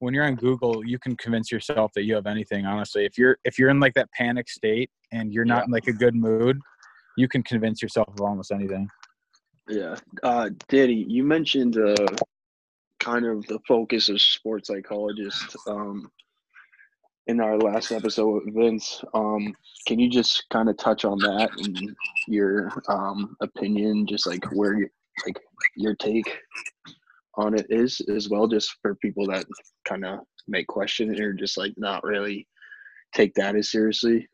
when 0.00 0.14
you're 0.14 0.24
on 0.24 0.36
Google, 0.36 0.84
you 0.84 0.98
can 0.98 1.16
convince 1.16 1.50
yourself 1.50 1.90
that 1.94 2.04
you 2.04 2.14
have 2.14 2.26
anything. 2.26 2.66
Honestly, 2.66 3.04
if 3.04 3.18
you're 3.18 3.36
if 3.44 3.58
you're 3.58 3.70
in 3.70 3.80
like 3.80 3.94
that 3.94 4.08
panic 4.12 4.48
state 4.48 4.90
and 5.12 5.32
you're 5.32 5.44
not 5.44 5.58
yeah. 5.58 5.64
in 5.64 5.70
like 5.70 5.86
a 5.88 5.92
good 5.92 6.14
mood, 6.14 6.58
you 7.16 7.28
can 7.28 7.42
convince 7.42 7.82
yourself 7.82 8.08
of 8.08 8.20
almost 8.20 8.52
anything. 8.52 8.88
Yeah, 9.68 9.96
uh, 10.22 10.50
Danny, 10.68 11.04
you 11.08 11.24
mentioned 11.24 11.76
uh, 11.76 12.06
kind 13.00 13.26
of 13.26 13.46
the 13.46 13.58
focus 13.66 14.08
of 14.08 14.20
sports 14.20 14.68
psychologists 14.68 15.54
um, 15.66 16.10
in 17.28 17.40
our 17.40 17.58
last 17.58 17.92
episode 17.92 18.42
with 18.44 18.54
Vince. 18.54 19.04
Um, 19.12 19.54
can 19.86 19.98
you 19.98 20.10
just 20.10 20.48
kind 20.50 20.68
of 20.68 20.76
touch 20.78 21.04
on 21.04 21.18
that 21.18 21.50
and 21.58 21.94
your 22.26 22.72
um, 22.88 23.36
opinion, 23.40 24.06
just 24.06 24.26
like 24.26 24.44
where 24.52 24.74
you 24.74 24.88
like 25.26 25.38
your 25.76 25.94
take 25.94 26.38
on 27.34 27.56
it 27.56 27.66
is 27.68 28.00
as 28.14 28.28
well, 28.28 28.48
just 28.48 28.74
for 28.82 28.94
people 28.96 29.26
that 29.26 29.44
kind 29.84 30.04
of 30.04 30.20
may 30.48 30.64
question 30.64 31.12
it 31.12 31.20
or 31.20 31.32
just 31.34 31.58
like 31.58 31.74
not 31.76 32.02
really 32.02 32.48
take 33.14 33.34
that 33.34 33.54
as 33.54 33.70
seriously. 33.70 34.26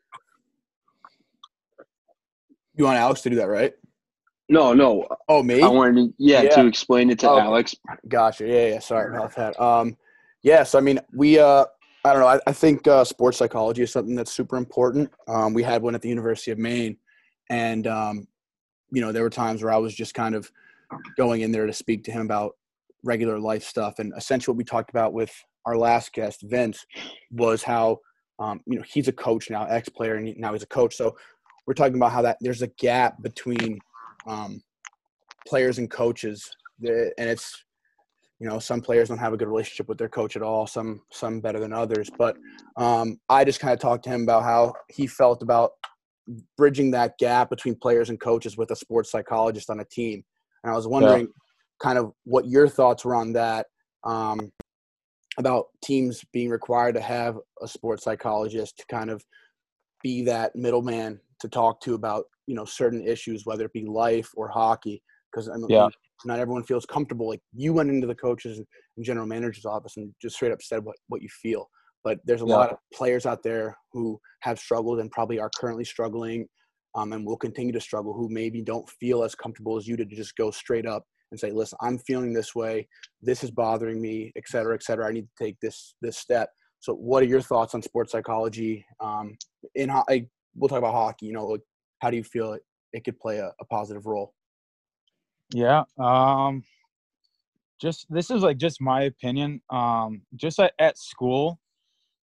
You 2.75 2.85
want 2.85 2.97
Alex 2.97 3.21
to 3.21 3.29
do 3.29 3.35
that, 3.37 3.47
right? 3.47 3.73
No, 4.47 4.73
no. 4.73 5.07
Oh, 5.27 5.43
me? 5.43 5.61
I 5.61 5.67
wanted 5.67 5.95
to, 5.95 6.13
yeah, 6.17 6.43
yeah. 6.43 6.49
to 6.55 6.67
explain 6.67 7.09
it 7.09 7.19
to 7.19 7.29
oh, 7.29 7.39
Alex. 7.39 7.75
Gotcha. 8.07 8.47
Yeah, 8.47 8.67
yeah. 8.67 8.79
Sorry 8.79 9.15
about 9.15 9.35
that. 9.35 9.59
Um, 9.59 9.97
yes, 10.43 10.75
I 10.75 10.81
mean, 10.81 10.99
we, 11.13 11.39
uh, 11.39 11.65
I 12.05 12.13
don't 12.13 12.21
know. 12.21 12.27
I, 12.27 12.39
I 12.45 12.53
think 12.53 12.87
uh, 12.87 13.03
sports 13.03 13.37
psychology 13.37 13.81
is 13.81 13.91
something 13.91 14.15
that's 14.15 14.31
super 14.31 14.57
important. 14.57 15.11
Um, 15.27 15.55
we 15.55 15.63
had 15.63 15.81
one 15.81 15.95
at 15.95 16.03
the 16.03 16.09
University 16.09 16.51
of 16.51 16.59
Maine, 16.59 16.97
and 17.49 17.87
um, 17.87 18.27
you 18.91 19.01
know, 19.01 19.11
there 19.11 19.23
were 19.23 19.29
times 19.31 19.63
where 19.63 19.73
I 19.73 19.77
was 19.77 19.95
just 19.95 20.13
kind 20.13 20.35
of 20.35 20.51
going 21.17 21.41
in 21.41 21.51
there 21.51 21.65
to 21.65 21.73
speak 21.73 22.03
to 22.03 22.11
him 22.11 22.21
about 22.21 22.57
regular 23.03 23.39
life 23.39 23.63
stuff. 23.63 23.97
And 23.97 24.13
essentially, 24.15 24.53
what 24.53 24.57
we 24.59 24.63
talked 24.63 24.91
about 24.91 25.13
with 25.13 25.33
our 25.65 25.75
last 25.75 26.13
guest, 26.13 26.43
Vince, 26.43 26.85
was 27.31 27.63
how 27.63 27.97
um, 28.37 28.61
you 28.67 28.77
know 28.77 28.85
he's 28.87 29.07
a 29.07 29.11
coach 29.13 29.49
now, 29.49 29.65
ex 29.65 29.89
player, 29.89 30.17
and 30.17 30.37
now 30.37 30.53
he's 30.53 30.61
a 30.61 30.67
coach. 30.67 30.95
So 30.95 31.17
we're 31.65 31.73
talking 31.73 31.95
about 31.95 32.11
how 32.11 32.21
that 32.21 32.37
there's 32.39 32.61
a 32.61 32.67
gap 32.77 33.19
between 33.23 33.79
um, 34.27 34.61
players 35.47 35.79
and 35.79 35.89
coaches, 35.89 36.47
and 36.83 37.13
it's 37.17 37.64
you 38.39 38.47
know 38.47 38.59
some 38.59 38.81
players 38.81 39.09
don't 39.09 39.17
have 39.17 39.33
a 39.33 39.37
good 39.37 39.47
relationship 39.47 39.87
with 39.87 39.97
their 39.97 40.09
coach 40.09 40.35
at 40.35 40.41
all. 40.41 40.67
Some 40.67 41.01
some 41.11 41.39
better 41.39 41.59
than 41.59 41.73
others. 41.73 42.09
But 42.17 42.37
um, 42.77 43.19
I 43.29 43.45
just 43.45 43.59
kind 43.59 43.73
of 43.73 43.79
talked 43.79 44.03
to 44.05 44.09
him 44.09 44.23
about 44.23 44.43
how 44.43 44.73
he 44.89 45.07
felt 45.07 45.41
about 45.41 45.71
bridging 46.57 46.91
that 46.91 47.17
gap 47.17 47.49
between 47.49 47.75
players 47.75 48.09
and 48.09 48.19
coaches 48.19 48.57
with 48.57 48.71
a 48.71 48.75
sports 48.75 49.11
psychologist 49.11 49.69
on 49.69 49.79
a 49.79 49.85
team. 49.85 50.23
And 50.63 50.71
I 50.71 50.75
was 50.75 50.87
wondering, 50.87 51.21
yeah. 51.21 51.27
kind 51.79 51.97
of, 51.97 52.11
what 52.23 52.47
your 52.47 52.67
thoughts 52.67 53.05
were 53.05 53.15
on 53.15 53.33
that. 53.33 53.67
Um, 54.03 54.51
about 55.37 55.65
teams 55.83 56.23
being 56.31 56.49
required 56.49 56.95
to 56.95 57.01
have 57.01 57.37
a 57.61 57.67
sports 57.67 58.03
psychologist 58.03 58.77
to 58.77 58.85
kind 58.89 59.09
of 59.09 59.23
be 60.01 60.23
that 60.23 60.55
middleman 60.55 61.19
to 61.41 61.49
talk 61.49 61.81
to 61.81 61.95
about 61.95 62.25
you 62.47 62.55
know 62.55 62.65
certain 62.65 63.05
issues, 63.05 63.45
whether 63.45 63.65
it 63.65 63.73
be 63.73 63.85
life 63.85 64.29
or 64.35 64.47
hockey. 64.47 65.01
Because 65.31 65.49
I 65.49 65.55
mean, 65.55 65.67
yeah. 65.69 65.89
Not 66.25 66.39
everyone 66.39 66.63
feels 66.63 66.85
comfortable. 66.85 67.29
Like 67.29 67.41
you 67.53 67.73
went 67.73 67.89
into 67.89 68.07
the 68.07 68.15
coaches 68.15 68.57
and 68.97 69.05
general 69.05 69.27
manager's 69.27 69.65
office 69.65 69.97
and 69.97 70.13
just 70.21 70.35
straight 70.35 70.51
up 70.51 70.61
said 70.61 70.83
what 70.83 70.95
what 71.07 71.21
you 71.21 71.29
feel. 71.29 71.67
But 72.03 72.19
there's 72.25 72.41
a 72.41 72.45
yeah. 72.45 72.55
lot 72.55 72.71
of 72.71 72.77
players 72.93 73.25
out 73.25 73.41
there 73.43 73.77
who 73.91 74.19
have 74.41 74.59
struggled 74.59 74.99
and 74.99 75.09
probably 75.11 75.39
are 75.39 75.51
currently 75.59 75.85
struggling. 75.85 76.47
um, 76.95 77.11
and 77.13 77.25
will 77.25 77.37
continue 77.37 77.73
to 77.73 77.81
struggle 77.81 78.13
who 78.13 78.29
maybe 78.29 78.61
don't 78.61 78.89
feel 78.89 79.23
as 79.23 79.35
comfortable 79.35 79.77
as 79.77 79.87
you 79.87 79.97
did 79.97 80.09
to 80.09 80.15
just 80.15 80.35
go 80.37 80.49
straight 80.49 80.85
up 80.85 81.03
and 81.31 81.39
say, 81.39 81.51
listen, 81.51 81.77
I'm 81.81 81.97
feeling 81.99 82.33
this 82.33 82.55
way. 82.55 82.87
This 83.21 83.43
is 83.43 83.51
bothering 83.51 84.01
me, 84.01 84.31
et 84.37 84.43
cetera, 84.47 84.73
et 84.73 84.83
cetera. 84.83 85.07
I 85.07 85.11
need 85.11 85.27
to 85.27 85.43
take 85.43 85.57
this, 85.61 85.95
this 86.01 86.17
step. 86.17 86.49
So 86.79 86.93
what 86.93 87.23
are 87.23 87.27
your 87.27 87.41
thoughts 87.41 87.75
on 87.75 87.81
sports 87.81 88.11
psychology? 88.11 88.85
Um, 89.01 89.35
in 89.75 89.89
I, 89.91 90.27
we'll 90.55 90.69
talk 90.69 90.77
about 90.77 90.93
hockey, 90.93 91.25
you 91.25 91.33
know, 91.33 91.47
like 91.47 91.61
how 91.99 92.09
do 92.09 92.17
you 92.17 92.23
feel 92.23 92.53
it, 92.53 92.61
it 92.93 93.03
could 93.03 93.19
play 93.19 93.39
a, 93.39 93.51
a 93.59 93.65
positive 93.65 94.05
role? 94.05 94.33
Yeah. 95.53 95.83
Um, 95.97 96.63
just, 97.79 98.05
this 98.09 98.31
is 98.31 98.41
like 98.41 98.57
just 98.57 98.81
my 98.81 99.03
opinion. 99.03 99.61
Um, 99.69 100.21
just 100.35 100.59
at, 100.59 100.73
at 100.79 100.97
school, 100.97 101.59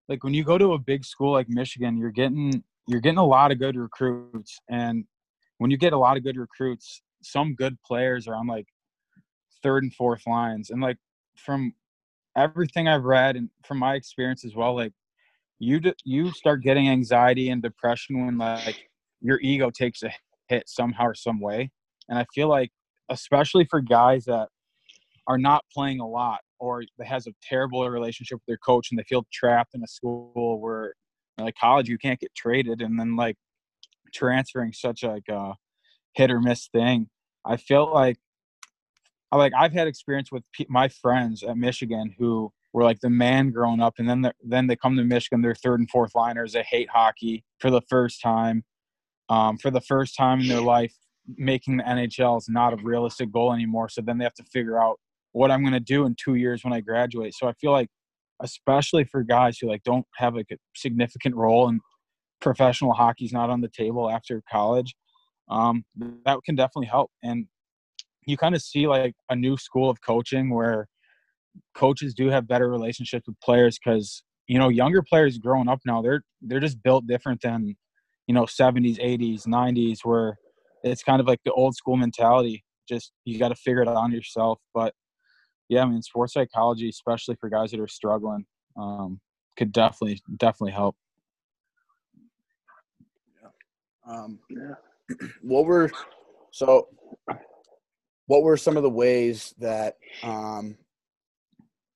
like 0.09 0.25
when 0.25 0.35
you 0.35 0.45
go 0.45 0.59
to 0.59 0.73
a 0.73 0.79
big 0.79 1.05
school 1.05 1.33
like 1.33 1.49
Michigan, 1.49 1.97
you're 1.97 2.11
getting, 2.11 2.63
you're 2.87 3.01
getting 3.01 3.19
a 3.19 3.25
lot 3.25 3.53
of 3.53 3.59
good 3.59 3.77
recruits. 3.77 4.59
And 4.69 5.05
when 5.59 5.71
you 5.71 5.77
get 5.77 5.93
a 5.93 5.99
lot 5.99 6.17
of 6.17 6.25
good 6.25 6.37
recruits, 6.37 7.03
some 7.23 7.55
good 7.55 7.77
players 7.87 8.27
are 8.27 8.35
on 8.35 8.47
like 8.47 8.67
third 9.63 9.85
and 9.85 9.95
fourth 9.95 10.27
lines. 10.27 10.71
And 10.71 10.83
like 10.83 10.99
from 11.37 11.73
everything 12.37 12.89
I've 12.89 13.05
read 13.05 13.37
and 13.37 13.49
from 13.65 13.79
my 13.79 13.95
experience 13.95 14.45
as 14.45 14.55
well, 14.57 14.75
like 14.75 14.93
you 15.59 15.81
you 16.05 16.33
start 16.33 16.63
getting 16.63 16.89
anxiety 16.89 17.51
and 17.51 17.63
depression 17.63 18.27
when 18.27 18.39
like 18.39 18.89
your 19.21 19.39
ego 19.41 19.71
takes 19.71 20.03
a 20.03 20.11
hit 20.49 20.69
somehow 20.69 21.05
or 21.07 21.15
some 21.15 21.41
way. 21.41 21.71
And 22.09 22.19
I 22.19 22.27
feel 22.35 22.49
like 22.49 22.73
especially 23.12 23.66
for 23.70 23.81
guys 23.81 24.25
that 24.25 24.48
are 25.27 25.38
not 25.38 25.64
playing 25.72 26.01
a 26.01 26.09
lot 26.09 26.40
or 26.59 26.83
that 26.98 27.07
has 27.07 27.27
a 27.27 27.33
terrible 27.42 27.88
relationship 27.88 28.37
with 28.37 28.46
their 28.46 28.57
coach 28.57 28.88
and 28.90 28.98
they 28.98 29.05
feel 29.05 29.25
trapped 29.33 29.75
in 29.75 29.83
a 29.83 29.87
school 29.87 30.61
where 30.61 30.94
like 31.38 31.55
college 31.57 31.88
you 31.88 31.98
can't 31.98 32.20
get 32.20 32.35
traded 32.35 32.83
and 32.83 32.98
then 32.98 33.16
like 33.16 33.37
transferring 34.12 34.72
such 34.72 35.03
like 35.03 35.29
a 35.29 35.55
hit 36.14 36.31
or 36.31 36.40
miss 36.40 36.68
thing. 36.68 37.09
I 37.44 37.57
felt 37.57 37.92
like 37.92 38.18
I 39.31 39.37
like 39.37 39.53
I've 39.59 39.72
had 39.72 39.88
experience 39.88 40.31
with 40.31 40.42
my 40.68 40.88
friends 40.88 41.42
at 41.42 41.57
Michigan 41.57 42.14
who 42.18 42.53
were 42.72 42.85
like 42.85 43.01
the 43.01 43.11
man 43.11 43.51
growing 43.51 43.81
up, 43.81 43.94
and 43.98 44.09
then 44.09 44.31
then 44.42 44.66
they 44.66 44.77
come 44.77 44.96
to 44.96 45.05
Michigan, 45.05 45.42
they're 45.42 45.55
third 45.55 45.81
and 45.81 45.90
fourth 45.90 46.14
liners. 46.14 46.53
They 46.53 46.62
hate 46.62 46.88
hockey 46.90 47.44
for 47.59 47.70
the 47.70 47.83
first 47.88 48.20
time, 48.20 48.64
um, 49.29 49.59
for 49.59 49.70
the 49.70 49.81
first 49.81 50.16
time 50.16 50.40
in 50.40 50.48
their 50.48 50.61
life. 50.61 50.94
Making 51.37 51.79
the 51.79 51.85
NHL 51.85 52.39
is 52.39 52.49
not 52.49 52.73
a 52.73 52.77
realistic 52.77 53.33
goal 53.33 53.53
anymore. 53.53 53.89
So 53.89 54.03
then 54.03 54.19
they 54.19 54.25
have 54.25 54.35
to 54.35 54.45
figure 54.45 54.81
out 54.81 54.99
what 55.33 55.51
I'm 55.51 55.63
going 55.63 55.73
to 55.73 55.81
do 55.81 56.05
in 56.05 56.15
two 56.23 56.35
years 56.35 56.65
when 56.65 56.73
I 56.73 56.81
graduate. 56.81 57.35
So 57.35 57.49
I 57.49 57.53
feel 57.55 57.73
like, 57.73 57.89
especially 58.43 59.05
for 59.05 59.23
guys 59.23 59.59
who 59.59 59.69
like 59.69 59.83
don't 59.85 60.07
have 60.17 60.35
like 60.35 60.51
a 60.53 60.57
significant 60.75 61.37
role 61.37 61.69
and 61.69 61.81
professional 62.41 62.93
hockey's 62.93 63.33
not 63.33 63.51
on 63.51 63.61
the 63.61 63.69
table 63.69 64.11
after 64.11 64.43
college, 64.51 64.95
um, 65.49 65.85
that 66.25 66.39
can 66.45 66.57
definitely 66.57 66.89
help. 66.89 67.11
And 67.23 67.47
you 68.27 68.37
kind 68.37 68.55
of 68.55 68.63
see 68.63 68.87
like 68.87 69.15
a 69.29 69.37
new 69.37 69.57
school 69.57 69.91
of 69.91 70.01
coaching 70.01 70.51
where 70.51 70.87
coaches 71.75 72.15
do 72.15 72.29
have 72.29 72.49
better 72.49 72.69
relationships 72.69 73.27
with 73.27 73.39
players 73.41 73.79
because 73.79 74.23
you 74.47 74.59
know 74.59 74.69
younger 74.69 75.03
players 75.03 75.39
growing 75.39 75.69
up 75.69 75.81
now 75.85 76.01
they're 76.03 76.23
they're 76.41 76.61
just 76.61 76.83
built 76.83 77.07
different 77.07 77.41
than 77.43 77.77
you 78.27 78.35
know 78.35 78.45
70s 78.45 78.99
80s 78.99 79.47
90s 79.47 79.99
where 80.03 80.39
it's 80.83 81.03
kind 81.03 81.21
of 81.21 81.27
like 81.27 81.40
the 81.45 81.53
old 81.53 81.75
school 81.75 81.97
mentality 81.97 82.64
just 82.88 83.12
you 83.25 83.38
got 83.38 83.49
to 83.49 83.55
figure 83.55 83.83
it 83.83 83.88
out 83.88 83.97
on 83.97 84.12
yourself 84.12 84.59
but 84.75 84.95
yeah 85.68 85.83
i 85.83 85.87
mean 85.87 86.03
sports 86.03 86.35
psychology 86.35 86.88
especially 86.88 87.37
for 87.40 87.49
guys 87.49 87.71
that 87.71 87.81
are 87.81 87.88
struggling 87.88 88.45
um, 88.77 89.21
could 89.57 89.73
definitely 89.73 90.21
definitely 90.37 90.73
help 90.73 90.97
yeah. 93.42 94.12
Um, 94.12 94.38
yeah. 94.51 95.16
what 95.42 95.66
were 95.66 95.90
so 96.51 96.88
what 98.27 98.42
were 98.42 98.57
some 98.57 98.77
of 98.77 98.83
the 98.83 98.90
ways 98.90 99.55
that 99.59 99.97
um, 100.23 100.77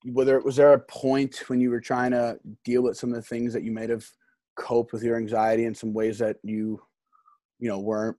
whether 0.05 0.39
was 0.39 0.55
there 0.55 0.73
a 0.73 0.79
point 0.79 1.43
when 1.47 1.59
you 1.59 1.69
were 1.69 1.81
trying 1.81 2.11
to 2.11 2.37
deal 2.63 2.83
with 2.83 2.97
some 2.97 3.09
of 3.09 3.15
the 3.15 3.21
things 3.21 3.53
that 3.53 3.63
you 3.63 3.71
might 3.71 3.89
have 3.89 4.05
coped 4.55 4.93
with 4.93 5.03
your 5.03 5.17
anxiety 5.17 5.65
in 5.65 5.75
some 5.75 5.93
ways 5.93 6.19
that 6.19 6.37
you 6.43 6.81
you 7.59 7.67
know 7.69 7.79
weren't 7.79 8.17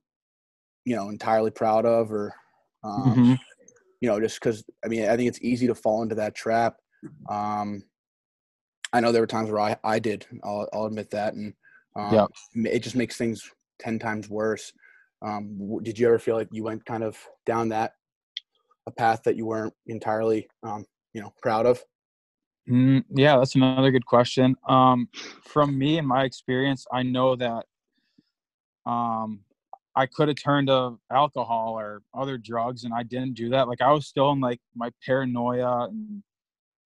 you 0.89 0.95
know 0.95 1.09
entirely 1.09 1.51
proud 1.51 1.85
of 1.85 2.11
or 2.11 2.33
um, 2.83 3.03
mm-hmm. 3.03 3.33
you 4.01 4.09
know 4.09 4.19
just 4.19 4.39
because 4.39 4.63
i 4.83 4.87
mean 4.87 5.07
i 5.07 5.15
think 5.15 5.29
it's 5.29 5.41
easy 5.43 5.67
to 5.67 5.75
fall 5.75 6.01
into 6.01 6.15
that 6.15 6.33
trap 6.33 6.77
um, 7.29 7.83
i 8.91 8.99
know 8.99 9.11
there 9.11 9.21
were 9.21 9.27
times 9.27 9.51
where 9.51 9.61
i, 9.61 9.75
I 9.83 9.99
did 9.99 10.25
I'll, 10.43 10.67
I'll 10.73 10.85
admit 10.85 11.11
that 11.11 11.35
and 11.35 11.53
um, 11.95 12.13
yeah. 12.13 12.25
it 12.71 12.79
just 12.79 12.95
makes 12.95 13.17
things 13.17 13.39
10 13.79 13.99
times 13.99 14.29
worse 14.29 14.73
um, 15.21 15.79
did 15.83 15.99
you 15.99 16.07
ever 16.07 16.17
feel 16.17 16.35
like 16.35 16.47
you 16.51 16.63
went 16.63 16.83
kind 16.85 17.03
of 17.03 17.15
down 17.45 17.69
that 17.69 17.93
a 18.87 18.91
path 18.91 19.21
that 19.25 19.35
you 19.35 19.45
weren't 19.45 19.73
entirely 19.85 20.47
um, 20.63 20.85
you 21.13 21.21
know 21.21 21.31
proud 21.39 21.67
of 21.67 21.83
mm, 22.67 23.03
yeah 23.11 23.37
that's 23.37 23.53
another 23.53 23.91
good 23.91 24.07
question 24.07 24.55
um, 24.67 25.07
from 25.43 25.77
me 25.77 25.99
and 25.99 26.07
my 26.07 26.23
experience 26.23 26.87
i 26.91 27.03
know 27.03 27.35
that 27.35 27.65
um, 28.87 29.41
i 29.95 30.05
could 30.05 30.27
have 30.27 30.37
turned 30.41 30.67
to 30.67 30.97
alcohol 31.11 31.77
or 31.77 32.01
other 32.13 32.37
drugs 32.37 32.83
and 32.83 32.93
i 32.93 33.03
didn't 33.03 33.33
do 33.33 33.49
that 33.49 33.67
like 33.67 33.81
i 33.81 33.91
was 33.91 34.07
still 34.07 34.31
in 34.31 34.39
like 34.39 34.59
my 34.75 34.89
paranoia 35.05 35.87
and 35.87 36.23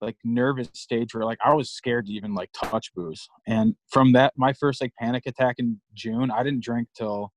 like 0.02 0.18
nervous 0.24 0.70
stage 0.74 1.14
where 1.14 1.24
like 1.24 1.40
i 1.44 1.54
was 1.54 1.70
scared 1.72 2.06
to 2.06 2.12
even 2.12 2.34
like 2.34 2.50
touch 2.54 2.94
booze 2.94 3.28
and 3.48 3.76
from 3.90 4.12
that 4.12 4.34
my 4.36 4.52
first 4.54 4.82
like 4.82 4.94
panic 5.00 5.24
attack 5.26 5.56
in 5.60 5.80
june 5.94 6.30
i 6.32 6.44
didn't 6.44 6.64
drink 6.64 6.88
till 6.96 7.32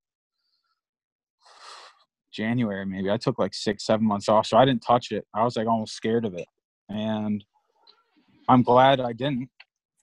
January 2.37 2.85
maybe. 2.85 3.11
I 3.11 3.17
took 3.17 3.39
like 3.39 3.55
six, 3.55 3.87
seven 3.87 4.07
months 4.07 4.29
off, 4.29 4.47
so 4.47 4.59
I 4.59 4.67
didn't 4.67 4.83
touch 4.83 5.11
it. 5.11 5.27
I 5.35 5.43
was 5.43 5.57
like 5.57 5.67
almost 5.67 5.95
scared 5.95 6.27
of 6.27 6.35
it, 6.35 6.47
and 6.91 7.43
I'm 8.49 8.63
glad 8.63 9.01
I 9.01 9.13
didn't. 9.13 9.49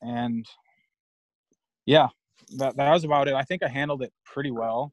And 0.02 0.46
yeah, 1.86 2.08
that 2.58 2.76
that 2.76 2.92
was 2.92 3.04
about 3.04 3.28
it. 3.28 3.36
I 3.36 3.44
think 3.44 3.62
I 3.64 3.68
handled 3.68 4.02
it 4.02 4.12
pretty 4.26 4.52
well, 4.52 4.92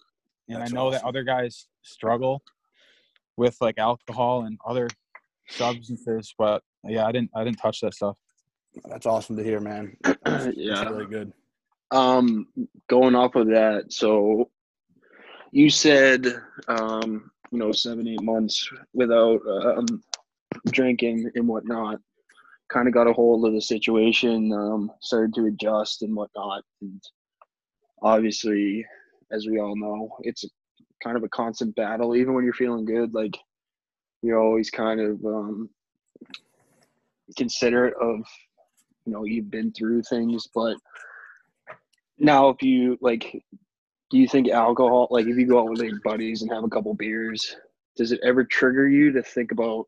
and 0.51 0.61
That's 0.61 0.73
I 0.73 0.75
know 0.75 0.89
awesome. 0.89 1.01
that 1.03 1.09
other 1.09 1.23
guys 1.23 1.67
struggle 1.83 2.43
with 3.37 3.57
like 3.61 3.79
alcohol 3.79 4.45
and 4.45 4.59
other 4.67 4.89
substances, 5.49 6.35
but 6.37 6.63
yeah, 6.85 7.07
I 7.07 7.13
didn't 7.13 7.31
I 7.35 7.45
didn't 7.45 7.59
touch 7.59 7.81
that 7.81 7.95
stuff. 7.95 8.17
That's 8.89 9.07
awesome 9.07 9.37
to 9.37 9.45
hear, 9.45 9.61
man. 9.61 9.97
That's, 10.25 10.57
yeah, 10.57 10.77
that's 10.77 10.91
really 10.91 11.07
good. 11.07 11.33
Um, 11.91 12.47
going 12.89 13.17
off 13.17 13.35
of 13.35 13.49
that, 13.49 13.87
so 13.89 14.49
you 15.51 15.71
said 15.71 16.27
um, 16.69 17.31
you 17.51 17.59
know 17.59 17.73
seven 17.73 18.07
eight 18.07 18.23
months 18.23 18.69
without 18.93 19.41
um, 19.49 19.87
drinking 20.71 21.31
and 21.35 21.49
whatnot 21.49 21.99
kind 22.73 22.87
of 22.87 22.95
got 22.95 23.09
a 23.09 23.13
hold 23.13 23.45
of 23.45 23.53
the 23.53 23.61
situation 23.61 24.53
um, 24.53 24.91
started 25.01 25.35
to 25.35 25.47
adjust 25.47 26.03
and 26.03 26.15
whatnot 26.15 26.63
and 26.81 27.03
obviously 28.03 28.85
as 29.33 29.47
we 29.47 29.59
all 29.59 29.77
know 29.77 30.17
it's 30.23 30.45
kind 31.03 31.17
of 31.17 31.23
a 31.23 31.29
constant 31.29 31.75
battle 31.77 32.15
even 32.15 32.35
when 32.35 32.45
you're 32.45 32.53
feeling 32.53 32.85
good 32.85 33.15
like 33.15 33.37
you're 34.23 34.41
always 34.41 34.71
kind 34.71 35.01
of 35.01 35.25
um, 35.25 35.71
considerate 37.37 37.95
of 38.01 38.21
you 39.07 39.13
know 39.13 39.25
you've 39.25 39.51
been 39.51 39.73
through 39.73 40.03
things 40.03 40.49
but 40.55 40.77
now 42.19 42.49
if 42.49 42.63
you 42.63 42.99
like 43.01 43.43
do 44.11 44.19
you 44.19 44.29
think 44.29 44.49
alcohol 44.49 45.09
like 45.11 45.27
if 45.27 45.37
you 45.37 45.47
go 45.47 45.61
out 45.61 45.71
with 45.71 45.81
your 45.81 45.99
buddies 46.05 46.43
and 46.43 46.51
have 46.51 46.65
a 46.65 46.69
couple 46.69 46.93
beers 46.95 47.57
does 47.97 48.13
it 48.13 48.21
ever 48.23 48.45
trigger 48.45 48.89
you 48.89 49.13
to 49.13 49.23
think 49.23 49.53
about 49.53 49.87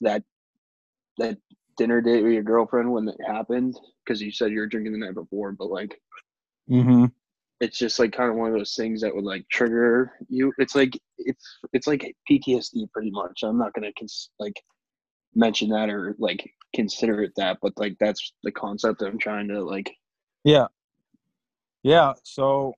that 0.00 0.22
that 1.18 1.36
dinner 1.76 2.00
date 2.00 2.22
with 2.22 2.32
your 2.32 2.42
girlfriend 2.42 2.90
when 2.90 3.08
it 3.08 3.16
happened 3.26 3.78
because 4.04 4.20
you 4.20 4.30
said 4.30 4.50
you 4.50 4.60
were 4.60 4.66
drinking 4.66 4.92
the 4.92 4.98
night 4.98 5.14
before 5.14 5.52
but 5.52 5.70
like 5.70 6.00
mm-hmm. 6.70 7.06
It's 7.62 7.78
just 7.78 7.98
like 7.98 8.12
kind 8.12 8.28
of 8.28 8.36
one 8.36 8.50
of 8.50 8.56
those 8.58 8.74
things 8.74 9.00
that 9.00 9.14
would 9.14 9.24
like 9.24 9.48
trigger 9.48 10.12
you. 10.28 10.52
It's 10.58 10.74
like 10.74 10.98
it's 11.18 11.58
it's 11.72 11.86
like 11.86 12.14
ptsd 12.30 12.90
pretty 12.92 13.10
much. 13.10 13.40
I'm 13.42 13.58
not 13.58 13.72
gonna 13.72 13.92
cons- 13.98 14.30
like 14.38 14.60
mention 15.34 15.70
that 15.70 15.88
or 15.88 16.14
like 16.18 16.50
consider 16.74 17.22
it 17.22 17.32
that 17.36 17.58
but 17.62 17.72
like 17.76 17.96
that's 18.00 18.32
the 18.44 18.52
concept 18.52 18.98
that 18.98 19.06
i'm 19.06 19.18
trying 19.18 19.48
to 19.48 19.62
like 19.62 19.90
yeah. 20.44 20.66
Yeah 21.82 22.12
so 22.22 22.74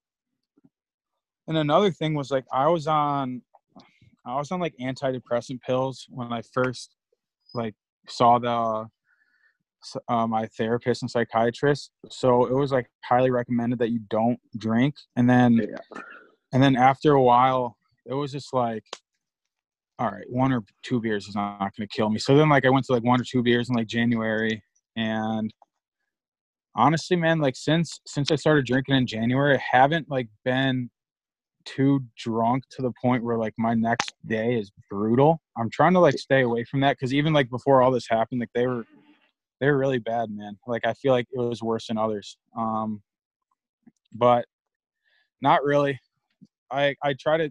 and 1.46 1.56
another 1.56 1.90
thing 1.90 2.14
was 2.14 2.30
like 2.30 2.44
I 2.52 2.68
was 2.68 2.86
on 2.86 3.42
I 4.26 4.36
was 4.36 4.50
on 4.50 4.60
like 4.60 4.74
antidepressant 4.80 5.60
pills 5.60 6.06
when 6.08 6.32
I 6.32 6.42
first 6.52 6.94
like 7.52 7.74
saw 8.08 8.38
the 8.38 8.88
uh, 10.08 10.26
my 10.26 10.46
therapist 10.46 11.02
and 11.02 11.10
psychiatrist. 11.10 11.90
So 12.10 12.46
it 12.46 12.54
was 12.54 12.72
like 12.72 12.88
highly 13.04 13.30
recommended 13.30 13.78
that 13.80 13.90
you 13.90 14.00
don't 14.10 14.38
drink. 14.56 14.94
And 15.16 15.28
then 15.28 15.54
yeah. 15.54 16.00
and 16.52 16.62
then 16.62 16.76
after 16.76 17.12
a 17.12 17.22
while, 17.22 17.76
it 18.06 18.14
was 18.14 18.32
just 18.32 18.52
like, 18.52 18.84
all 19.98 20.10
right, 20.10 20.28
one 20.28 20.52
or 20.52 20.62
two 20.82 21.00
beers 21.00 21.28
is 21.28 21.34
not, 21.34 21.60
not 21.60 21.76
going 21.76 21.88
to 21.88 21.94
kill 21.94 22.10
me. 22.10 22.18
So 22.18 22.36
then 22.36 22.48
like 22.48 22.64
I 22.64 22.70
went 22.70 22.86
to 22.86 22.92
like 22.92 23.04
one 23.04 23.20
or 23.20 23.24
two 23.24 23.42
beers 23.42 23.68
in 23.68 23.74
like 23.74 23.86
January, 23.86 24.62
and 24.96 25.52
honestly, 26.74 27.16
man, 27.16 27.38
like 27.38 27.56
since 27.56 28.00
since 28.06 28.30
I 28.30 28.36
started 28.36 28.66
drinking 28.66 28.96
in 28.96 29.06
January, 29.06 29.56
I 29.56 29.62
haven't 29.76 30.10
like 30.10 30.28
been 30.44 30.90
too 31.64 32.04
drunk 32.18 32.64
to 32.70 32.82
the 32.82 32.92
point 33.00 33.24
where 33.24 33.38
like 33.38 33.54
my 33.56 33.74
next 33.74 34.14
day 34.26 34.58
is 34.58 34.70
brutal. 34.90 35.40
I'm 35.56 35.70
trying 35.70 35.94
to 35.94 36.00
like 36.00 36.18
stay 36.18 36.42
away 36.42 36.64
from 36.64 36.80
that 36.80 36.96
because 36.98 37.14
even 37.14 37.32
like 37.32 37.50
before 37.50 37.82
all 37.82 37.90
this 37.90 38.06
happened, 38.08 38.40
like 38.40 38.50
they 38.54 38.66
were 38.66 38.84
they 39.60 39.66
were 39.66 39.78
really 39.78 39.98
bad, 39.98 40.30
man. 40.30 40.58
Like 40.66 40.86
I 40.86 40.94
feel 40.94 41.12
like 41.12 41.26
it 41.32 41.38
was 41.38 41.62
worse 41.62 41.88
than 41.88 41.98
others. 41.98 42.36
Um, 42.56 43.02
but 44.12 44.46
not 45.40 45.64
really. 45.64 45.98
I 46.70 46.94
I 47.02 47.14
try 47.14 47.36
to 47.36 47.50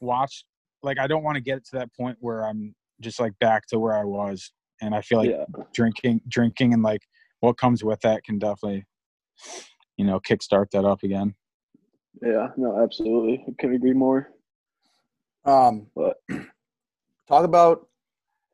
watch 0.00 0.44
like 0.82 0.98
I 0.98 1.06
don't 1.06 1.22
want 1.22 1.36
to 1.36 1.42
get 1.42 1.64
to 1.66 1.76
that 1.76 1.94
point 1.94 2.16
where 2.20 2.44
I'm 2.44 2.74
just 3.00 3.20
like 3.20 3.32
back 3.38 3.66
to 3.68 3.78
where 3.78 3.94
I 3.94 4.04
was, 4.04 4.52
and 4.80 4.94
I 4.94 5.02
feel 5.02 5.18
like 5.18 5.30
yeah. 5.30 5.44
drinking 5.74 6.22
drinking 6.28 6.72
and 6.72 6.82
like 6.82 7.02
what 7.40 7.58
comes 7.58 7.82
with 7.84 8.00
that 8.00 8.24
can 8.24 8.38
definitely 8.38 8.86
you 9.96 10.04
know 10.04 10.20
kickstart 10.20 10.70
that 10.72 10.84
up 10.84 11.02
again. 11.02 11.34
Yeah, 12.22 12.48
no, 12.56 12.82
absolutely. 12.82 13.44
I 13.48 13.52
couldn't 13.58 13.76
agree 13.76 13.92
more. 13.92 14.28
Um, 15.44 15.86
But 15.94 16.16
talk 17.28 17.44
about 17.44 17.88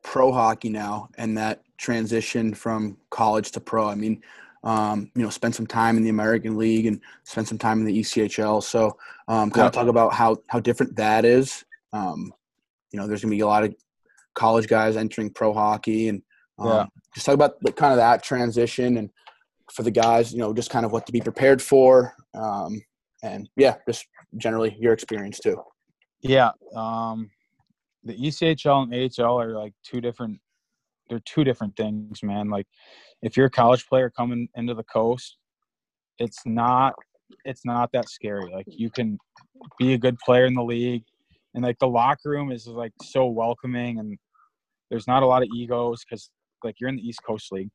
pro 0.03 0.31
hockey 0.31 0.69
now 0.69 1.09
and 1.17 1.37
that 1.37 1.63
transition 1.77 2.53
from 2.53 2.97
college 3.09 3.51
to 3.51 3.59
pro. 3.59 3.87
I 3.87 3.95
mean, 3.95 4.21
um, 4.63 5.11
you 5.15 5.23
know, 5.23 5.29
spend 5.29 5.55
some 5.55 5.67
time 5.67 5.97
in 5.97 6.03
the 6.03 6.09
American 6.09 6.57
League 6.57 6.87
and 6.87 6.99
spend 7.23 7.47
some 7.47 7.57
time 7.57 7.79
in 7.79 7.85
the 7.85 7.99
ECHL. 7.99 8.61
So, 8.63 8.97
um, 9.27 9.51
kind 9.51 9.67
of 9.67 9.73
talk 9.73 9.87
about 9.87 10.13
how 10.13 10.37
how 10.47 10.59
different 10.59 10.95
that 10.95 11.25
is. 11.25 11.63
Um, 11.93 12.33
you 12.91 12.99
know, 12.99 13.07
there's 13.07 13.21
gonna 13.21 13.35
be 13.35 13.41
a 13.41 13.47
lot 13.47 13.63
of 13.63 13.75
college 14.33 14.67
guys 14.67 14.97
entering 14.97 15.29
pro 15.29 15.53
hockey, 15.53 16.09
and 16.09 16.21
um, 16.59 16.67
Yeah. 16.67 16.85
just 17.13 17.25
talk 17.25 17.35
about 17.35 17.63
like, 17.63 17.75
kind 17.75 17.93
of 17.93 17.97
that 17.97 18.23
transition 18.23 18.97
and 18.97 19.09
for 19.71 19.83
the 19.83 19.91
guys, 19.91 20.33
you 20.33 20.39
know, 20.39 20.53
just 20.53 20.69
kind 20.69 20.85
of 20.85 20.91
what 20.91 21.05
to 21.05 21.11
be 21.11 21.21
prepared 21.21 21.61
for. 21.61 22.13
Um, 22.33 22.81
and 23.23 23.49
yeah, 23.55 23.75
just 23.87 24.07
generally 24.37 24.75
your 24.79 24.93
experience 24.93 25.39
too. 25.39 25.61
Yeah. 26.21 26.51
Um, 26.75 27.29
the 28.03 28.15
ECHL 28.15 28.83
and 28.83 29.11
AHL 29.19 29.39
are 29.39 29.53
like 29.53 29.73
two 29.83 30.01
different. 30.01 30.39
They're 31.09 31.21
two 31.25 31.43
different 31.43 31.75
things, 31.75 32.21
man. 32.21 32.49
Like, 32.49 32.67
if 33.21 33.37
you're 33.37 33.45
a 33.45 33.51
college 33.51 33.87
player 33.87 34.09
coming 34.09 34.49
into 34.55 34.73
the 34.73 34.83
coast, 34.83 35.37
it's 36.19 36.41
not. 36.45 36.93
It's 37.43 37.65
not 37.65 37.91
that 37.93 38.09
scary. 38.09 38.51
Like, 38.53 38.67
you 38.67 38.89
can 38.89 39.17
be 39.77 39.93
a 39.93 39.97
good 39.97 40.17
player 40.19 40.45
in 40.45 40.53
the 40.53 40.63
league, 40.63 41.03
and 41.53 41.63
like 41.63 41.79
the 41.79 41.87
locker 41.87 42.29
room 42.29 42.51
is 42.51 42.67
like 42.67 42.93
so 43.01 43.25
welcoming, 43.25 43.99
and 43.99 44.17
there's 44.89 45.07
not 45.07 45.23
a 45.23 45.27
lot 45.27 45.41
of 45.41 45.49
egos 45.53 46.03
because 46.07 46.29
like 46.63 46.75
you're 46.79 46.89
in 46.89 46.95
the 46.95 47.07
East 47.07 47.21
Coast 47.25 47.51
League, 47.51 47.69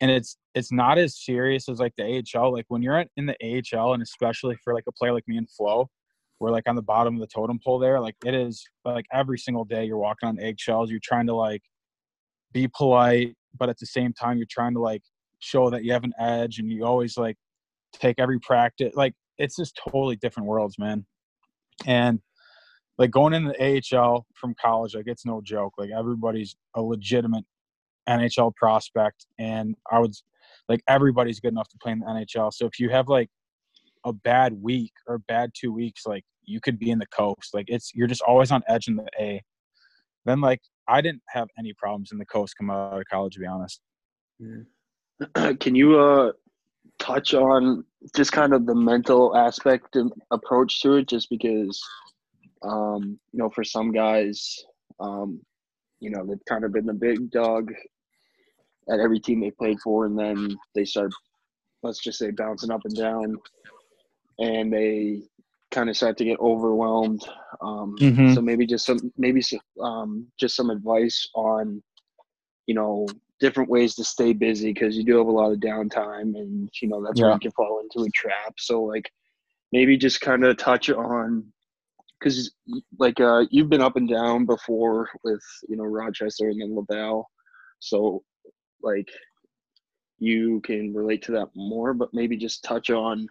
and 0.00 0.10
it's 0.10 0.36
it's 0.54 0.72
not 0.72 0.98
as 0.98 1.16
serious 1.16 1.68
as 1.68 1.78
like 1.78 1.94
the 1.96 2.22
AHL. 2.36 2.52
Like 2.52 2.66
when 2.68 2.82
you're 2.82 3.04
in 3.16 3.26
the 3.26 3.36
AHL, 3.42 3.94
and 3.94 4.02
especially 4.02 4.56
for 4.62 4.74
like 4.74 4.84
a 4.88 4.92
player 4.92 5.12
like 5.12 5.26
me 5.26 5.36
and 5.36 5.50
Flo, 5.50 5.88
we're 6.42 6.50
like 6.50 6.68
on 6.68 6.74
the 6.74 6.82
bottom 6.82 7.14
of 7.14 7.20
the 7.20 7.26
totem 7.28 7.60
pole 7.64 7.78
there. 7.78 8.00
Like 8.00 8.16
it 8.26 8.34
is 8.34 8.64
like 8.84 9.06
every 9.12 9.38
single 9.38 9.64
day 9.64 9.84
you're 9.84 9.96
walking 9.96 10.28
on 10.28 10.40
eggshells. 10.40 10.90
You're 10.90 10.98
trying 11.00 11.28
to 11.28 11.34
like 11.36 11.62
be 12.52 12.68
polite, 12.76 13.36
but 13.56 13.68
at 13.68 13.78
the 13.78 13.86
same 13.86 14.12
time 14.12 14.38
you're 14.38 14.46
trying 14.50 14.74
to 14.74 14.80
like 14.80 15.02
show 15.38 15.70
that 15.70 15.84
you 15.84 15.92
have 15.92 16.02
an 16.02 16.12
edge 16.18 16.58
and 16.58 16.68
you 16.68 16.84
always 16.84 17.16
like 17.16 17.36
take 17.92 18.16
every 18.18 18.40
practice. 18.40 18.92
Like 18.96 19.14
it's 19.38 19.54
just 19.54 19.78
totally 19.88 20.16
different 20.16 20.48
worlds, 20.48 20.80
man. 20.80 21.06
And 21.86 22.18
like 22.98 23.12
going 23.12 23.34
into 23.34 23.52
the 23.56 23.96
AHL 23.96 24.26
from 24.34 24.56
college, 24.60 24.96
like 24.96 25.06
it's 25.06 25.24
no 25.24 25.40
joke. 25.42 25.74
Like 25.78 25.90
everybody's 25.96 26.56
a 26.74 26.82
legitimate 26.82 27.44
NHL 28.08 28.52
prospect, 28.56 29.26
and 29.38 29.76
I 29.92 30.00
would 30.00 30.12
like 30.68 30.82
everybody's 30.88 31.38
good 31.38 31.52
enough 31.52 31.68
to 31.68 31.78
play 31.78 31.92
in 31.92 32.00
the 32.00 32.06
NHL. 32.06 32.52
So 32.52 32.66
if 32.66 32.80
you 32.80 32.90
have 32.90 33.06
like 33.06 33.28
a 34.04 34.12
bad 34.12 34.60
week 34.60 34.92
or 35.06 35.18
bad 35.18 35.52
two 35.54 35.72
weeks, 35.72 36.04
like 36.04 36.24
you 36.44 36.60
could 36.60 36.78
be 36.78 36.90
in 36.90 36.98
the 36.98 37.06
coast. 37.06 37.54
Like 37.54 37.66
it's 37.68 37.92
you're 37.94 38.06
just 38.06 38.22
always 38.22 38.50
on 38.50 38.62
edge 38.68 38.88
in 38.88 38.96
the 38.96 39.06
A. 39.20 39.42
Then 40.24 40.40
like 40.40 40.60
I 40.88 41.00
didn't 41.00 41.22
have 41.28 41.48
any 41.58 41.72
problems 41.74 42.10
in 42.12 42.18
the 42.18 42.26
coast 42.26 42.54
come 42.58 42.70
out 42.70 42.98
of 42.98 43.04
college, 43.10 43.34
to 43.34 43.40
be 43.40 43.46
honest. 43.46 43.80
can 45.60 45.74
you 45.74 45.98
uh 45.98 46.32
touch 46.98 47.34
on 47.34 47.84
just 48.14 48.32
kind 48.32 48.52
of 48.52 48.66
the 48.66 48.74
mental 48.74 49.36
aspect 49.36 49.96
and 49.96 50.12
approach 50.30 50.80
to 50.80 50.94
it 50.94 51.08
just 51.08 51.28
because 51.30 51.80
um 52.62 53.18
you 53.32 53.38
know 53.38 53.50
for 53.50 53.64
some 53.64 53.92
guys 53.92 54.56
um 55.00 55.40
you 56.00 56.10
know 56.10 56.24
they've 56.26 56.44
kind 56.48 56.64
of 56.64 56.72
been 56.72 56.86
the 56.86 56.92
big 56.92 57.30
dog 57.30 57.72
at 58.90 59.00
every 59.00 59.20
team 59.20 59.40
they 59.40 59.50
played 59.50 59.78
for 59.80 60.06
and 60.06 60.18
then 60.18 60.56
they 60.74 60.84
start 60.84 61.12
let's 61.82 62.00
just 62.00 62.18
say 62.18 62.30
bouncing 62.30 62.70
up 62.70 62.80
and 62.84 62.96
down 62.96 63.36
and 64.38 64.72
they 64.72 65.22
kind 65.72 65.90
of 65.90 65.96
start 65.96 66.18
to 66.18 66.24
get 66.24 66.40
overwhelmed. 66.40 67.22
Um 67.62 68.06
Mhm. 68.06 68.34
so 68.34 68.42
maybe 68.42 68.66
just 68.66 68.86
some 68.86 69.12
maybe 69.18 69.42
some 69.42 69.60
um 69.82 70.28
just 70.38 70.56
some 70.56 70.70
advice 70.70 71.28
on 71.34 71.82
you 72.66 72.74
know 72.74 73.16
different 73.40 73.70
ways 73.70 73.94
to 73.96 74.04
stay 74.04 74.32
busy 74.32 74.72
because 74.72 74.96
you 74.96 75.04
do 75.04 75.18
have 75.18 75.26
a 75.28 75.32
lot 75.32 75.52
of 75.52 75.58
downtime 75.60 76.36
and 76.36 76.70
you 76.82 76.88
know 76.88 77.02
that's 77.04 77.22
where 77.22 77.32
you 77.32 77.40
can 77.40 77.52
fall 77.52 77.80
into 77.80 78.06
a 78.06 78.10
trap. 78.12 78.54
So 78.58 78.82
like 78.82 79.10
maybe 79.72 79.96
just 79.98 80.20
kind 80.20 80.44
of 80.44 80.56
touch 80.58 80.90
on 80.90 81.44
because 82.20 82.52
like 82.98 83.20
uh 83.20 83.44
you've 83.50 83.70
been 83.70 83.82
up 83.82 83.96
and 83.96 84.08
down 84.08 84.46
before 84.46 85.08
with 85.24 85.42
you 85.68 85.76
know 85.76 85.84
rochester 85.84 86.48
and 86.48 86.60
then 86.60 86.76
laval 86.76 87.28
so 87.80 88.22
like 88.82 89.08
you 90.18 90.60
can 90.60 90.94
relate 90.94 91.22
to 91.22 91.32
that 91.32 91.48
more 91.56 91.94
but 91.94 92.14
maybe 92.14 92.36
just 92.36 92.64
touch 92.64 92.90
on 92.90 93.26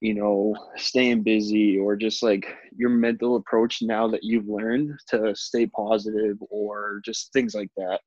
you 0.00 0.14
know 0.14 0.54
staying 0.76 1.22
busy 1.22 1.78
or 1.78 1.96
just 1.96 2.22
like 2.22 2.46
your 2.76 2.90
mental 2.90 3.36
approach 3.36 3.78
now 3.82 4.06
that 4.06 4.22
you've 4.22 4.48
learned 4.48 4.92
to 5.08 5.34
stay 5.34 5.66
positive 5.66 6.36
or 6.50 7.00
just 7.04 7.32
things 7.32 7.54
like 7.54 7.70
that 7.76 8.00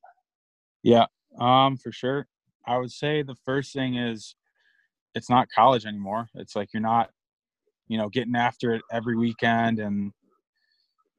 Yeah, 0.83 1.05
um, 1.39 1.77
for 1.77 1.91
sure. 1.91 2.27
I 2.65 2.77
would 2.77 2.91
say 2.91 3.23
the 3.23 3.35
first 3.45 3.73
thing 3.73 3.95
is 3.95 4.35
it's 5.15 5.29
not 5.29 5.47
college 5.53 5.85
anymore. 5.85 6.29
It's 6.35 6.55
like 6.55 6.69
you're 6.73 6.81
not, 6.81 7.09
you 7.87 7.97
know, 7.97 8.09
getting 8.09 8.35
after 8.35 8.73
it 8.73 8.81
every 8.91 9.17
weekend 9.17 9.79
and 9.79 10.11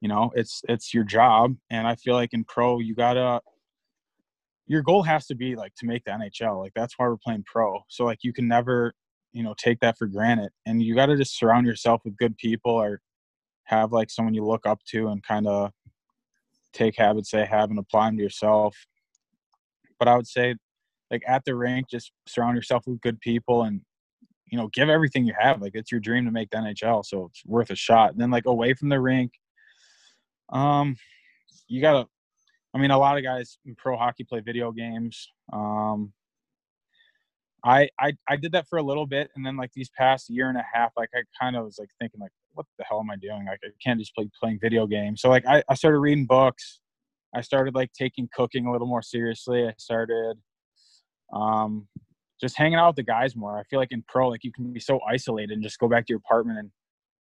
you 0.00 0.08
know, 0.08 0.32
it's 0.35 0.62
it's 0.68 0.92
your 0.92 1.04
job. 1.04 1.54
And 1.70 1.87
I 1.87 1.94
feel 1.94 2.14
like 2.14 2.32
in 2.32 2.44
pro 2.44 2.80
you 2.80 2.94
gotta 2.94 3.40
your 4.66 4.82
goal 4.82 5.02
has 5.02 5.26
to 5.26 5.35
be 5.35 5.54
like 5.54 5.74
to 5.76 5.87
make 5.87 6.04
the 6.04 6.12
NHL. 6.12 6.61
Like 6.61 6.72
that's 6.74 6.98
why 6.98 7.06
we're 7.06 7.16
playing 7.16 7.44
pro. 7.46 7.80
So 7.88 8.04
like 8.04 8.20
you 8.22 8.32
can 8.32 8.48
never, 8.48 8.94
you 9.33 9.42
know, 9.42 9.55
take 9.57 9.81
that 9.81 9.99
for 9.99 10.07
granted. 10.07 10.51
And 10.66 10.83
you 10.83 10.95
gotta 10.95 11.16
just 11.16 11.38
surround 11.38 11.66
yourself 11.66 12.03
with 12.05 12.16
good 12.16 12.37
people 12.37 12.73
or 12.73 13.01
have 13.64 13.92
like 13.92 14.11
someone 14.11 14.35
you 14.35 14.45
look 14.45 14.66
up 14.66 14.81
to 14.88 15.09
and 15.09 15.23
kind 15.23 15.47
of 15.47 15.71
take 16.73 16.97
habits 16.97 17.31
they 17.31 17.45
have 17.45 17.71
and 17.71 17.79
apply 17.79 18.07
them 18.07 18.16
to 18.16 18.23
yourself 18.23 18.77
but 20.03 20.09
I 20.09 20.16
would 20.16 20.27
say 20.27 20.57
like 21.12 21.23
at 21.29 21.45
the 21.45 21.55
rink, 21.55 21.88
just 21.88 22.11
surround 22.27 22.57
yourself 22.57 22.88
with 22.88 23.01
good 23.03 23.21
people 23.21 23.62
and 23.62 23.83
you 24.47 24.59
know 24.59 24.66
give 24.75 24.88
everything 24.88 25.25
you 25.25 25.35
have. 25.38 25.62
Like 25.62 25.77
it's 25.77 25.92
your 25.92 26.01
dream 26.01 26.25
to 26.25 26.33
make 26.33 26.51
the 26.51 26.57
NHL, 26.57 27.05
so 27.05 27.27
it's 27.27 27.47
worth 27.47 27.71
a 27.71 27.77
shot. 27.77 28.11
And 28.11 28.21
then 28.21 28.29
like 28.29 28.47
away 28.47 28.75
from 28.75 28.88
the 28.88 28.99
rink, 28.99 29.31
um, 30.53 30.97
you 31.68 31.81
gotta. 31.81 32.09
I 32.75 32.79
mean, 32.79 32.90
a 32.90 32.99
lot 32.99 33.16
of 33.16 33.23
guys 33.23 33.59
in 33.64 33.77
pro 33.77 33.97
hockey 33.97 34.25
play 34.25 34.40
video 34.40 34.73
games. 34.73 35.29
Um, 35.53 36.12
I, 37.64 37.88
I 38.01 38.12
I 38.29 38.37
did 38.37 38.53
that 38.53 38.66
for 38.68 38.79
a 38.79 38.83
little 38.83 39.07
bit, 39.07 39.31
and 39.37 39.46
then 39.46 39.57
like 39.57 39.70
these 39.72 39.90
past 39.96 40.29
year 40.29 40.48
and 40.48 40.59
a 40.59 40.64
half, 40.75 40.92
like 40.96 41.11
I 41.14 41.22
kind 41.40 41.57
of 41.57 41.64
was 41.64 41.77
like 41.79 41.90
thinking 42.01 42.20
like, 42.20 42.33
what 42.55 42.66
the 42.79 42.85
hell 42.85 43.01
am 43.01 43.11
I 43.11 43.16
doing? 43.16 43.46
Like 43.46 43.61
I 43.64 43.68
can't 43.83 44.01
just 44.01 44.14
play 44.14 44.29
playing 44.40 44.59
video 44.61 44.87
games. 44.87 45.20
So 45.20 45.29
like 45.29 45.46
I, 45.46 45.62
I 45.68 45.75
started 45.75 45.98
reading 45.98 46.27
books. 46.27 46.81
I 47.35 47.40
started 47.40 47.75
like 47.75 47.92
taking 47.92 48.29
cooking 48.35 48.66
a 48.66 48.72
little 48.72 48.87
more 48.87 49.03
seriously. 49.03 49.66
I 49.66 49.75
started 49.79 50.37
um, 51.33 51.87
just 52.40 52.59
hanging 52.59 52.79
out 52.79 52.88
with 52.88 52.96
the 52.96 53.05
guys 53.05 53.37
more. 53.37 53.59
I 53.59 53.62
feel 53.64 53.79
like 53.79 53.92
in 53.92 54.05
pro, 54.09 54.29
like 54.29 54.44
you 54.44 54.53
can 54.53 54.72
be 54.72 54.81
so 54.81 55.01
isolated 55.09 55.53
and 55.53 55.62
just 55.62 55.79
go 55.79 55.88
back 55.88 56.07
to 56.07 56.11
your 56.11 56.18
apartment 56.18 56.59
and 56.59 56.70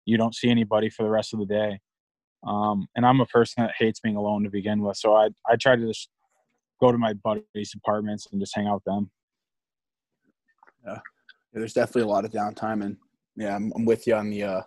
you 0.06 0.18
don't 0.18 0.36
see 0.36 0.50
anybody 0.50 0.90
for 0.90 1.04
the 1.04 1.10
rest 1.10 1.34
of 1.34 1.40
the 1.40 1.46
day. 1.46 1.80
Um, 2.46 2.88
and 2.96 3.06
I'm 3.06 3.22
a 3.22 3.26
person 3.28 3.64
that 3.64 3.74
hates 3.78 4.00
being 4.00 4.16
alone 4.16 4.44
to 4.44 4.50
begin 4.50 4.82
with, 4.82 4.98
so 4.98 5.16
I 5.16 5.30
I 5.48 5.56
try 5.58 5.76
to 5.76 5.88
just 5.88 6.10
go 6.82 6.92
to 6.92 6.98
my 6.98 7.14
buddies' 7.14 7.76
apartments 7.76 8.28
and 8.32 8.42
just 8.42 8.56
hang 8.56 8.66
out 8.66 8.76
with 8.76 8.84
them. 8.86 9.12
Yeah, 10.86 11.00
there's 11.54 11.74
definitely 11.74 12.04
a 12.04 12.14
lot 12.14 12.26
of 12.26 12.32
downtime, 12.32 12.84
and 12.84 12.98
yeah, 13.36 13.56
I'm, 13.56 13.72
I'm 13.76 13.86
with 13.86 14.08
you 14.08 14.16
on 14.16 14.30
the 14.30 14.44
uh, 14.44 14.62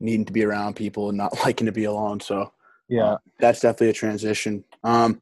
needing 0.00 0.24
to 0.24 0.32
be 0.32 0.44
around 0.44 0.76
people 0.76 1.08
and 1.08 1.18
not 1.18 1.38
liking 1.44 1.66
to 1.66 1.72
be 1.72 1.84
alone. 1.84 2.20
So 2.20 2.52
Yeah. 2.88 3.12
uh, 3.12 3.18
that's 3.38 3.60
definitely 3.60 3.90
a 3.90 3.94
transition. 3.94 4.64
Um, 4.84 5.20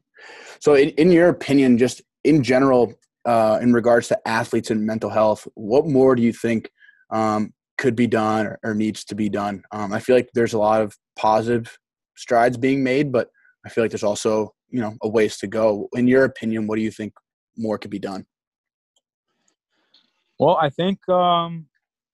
so 0.59 0.75
in, 0.75 0.89
in 0.91 1.11
your 1.11 1.29
opinion, 1.29 1.77
just 1.77 2.01
in 2.23 2.43
general, 2.43 2.93
uh, 3.25 3.59
in 3.61 3.73
regards 3.73 4.07
to 4.09 4.27
athletes 4.27 4.71
and 4.71 4.85
mental 4.85 5.09
health, 5.09 5.47
what 5.55 5.85
more 5.85 6.15
do 6.15 6.21
you 6.21 6.33
think 6.33 6.71
um, 7.11 7.53
could 7.77 7.95
be 7.95 8.07
done 8.07 8.47
or, 8.47 8.59
or 8.63 8.73
needs 8.73 9.03
to 9.05 9.15
be 9.15 9.29
done? 9.29 9.63
Um, 9.71 9.93
I 9.93 9.99
feel 9.99 10.15
like 10.15 10.29
there's 10.33 10.53
a 10.53 10.59
lot 10.59 10.81
of 10.81 10.97
positive 11.17 11.77
strides 12.15 12.57
being 12.57 12.83
made, 12.83 13.11
but 13.11 13.29
I 13.65 13.69
feel 13.69 13.83
like 13.83 13.91
there's 13.91 14.03
also 14.03 14.53
you 14.69 14.81
know 14.81 14.95
a 15.01 15.09
ways 15.09 15.37
to 15.37 15.47
go. 15.47 15.89
In 15.93 16.07
your 16.07 16.23
opinion, 16.25 16.67
what 16.67 16.75
do 16.77 16.81
you 16.81 16.91
think 16.91 17.13
more 17.57 17.77
could 17.77 17.91
be 17.91 17.99
done? 17.99 18.25
Well, 20.39 20.57
I 20.59 20.69
think 20.69 21.07
um, 21.09 21.67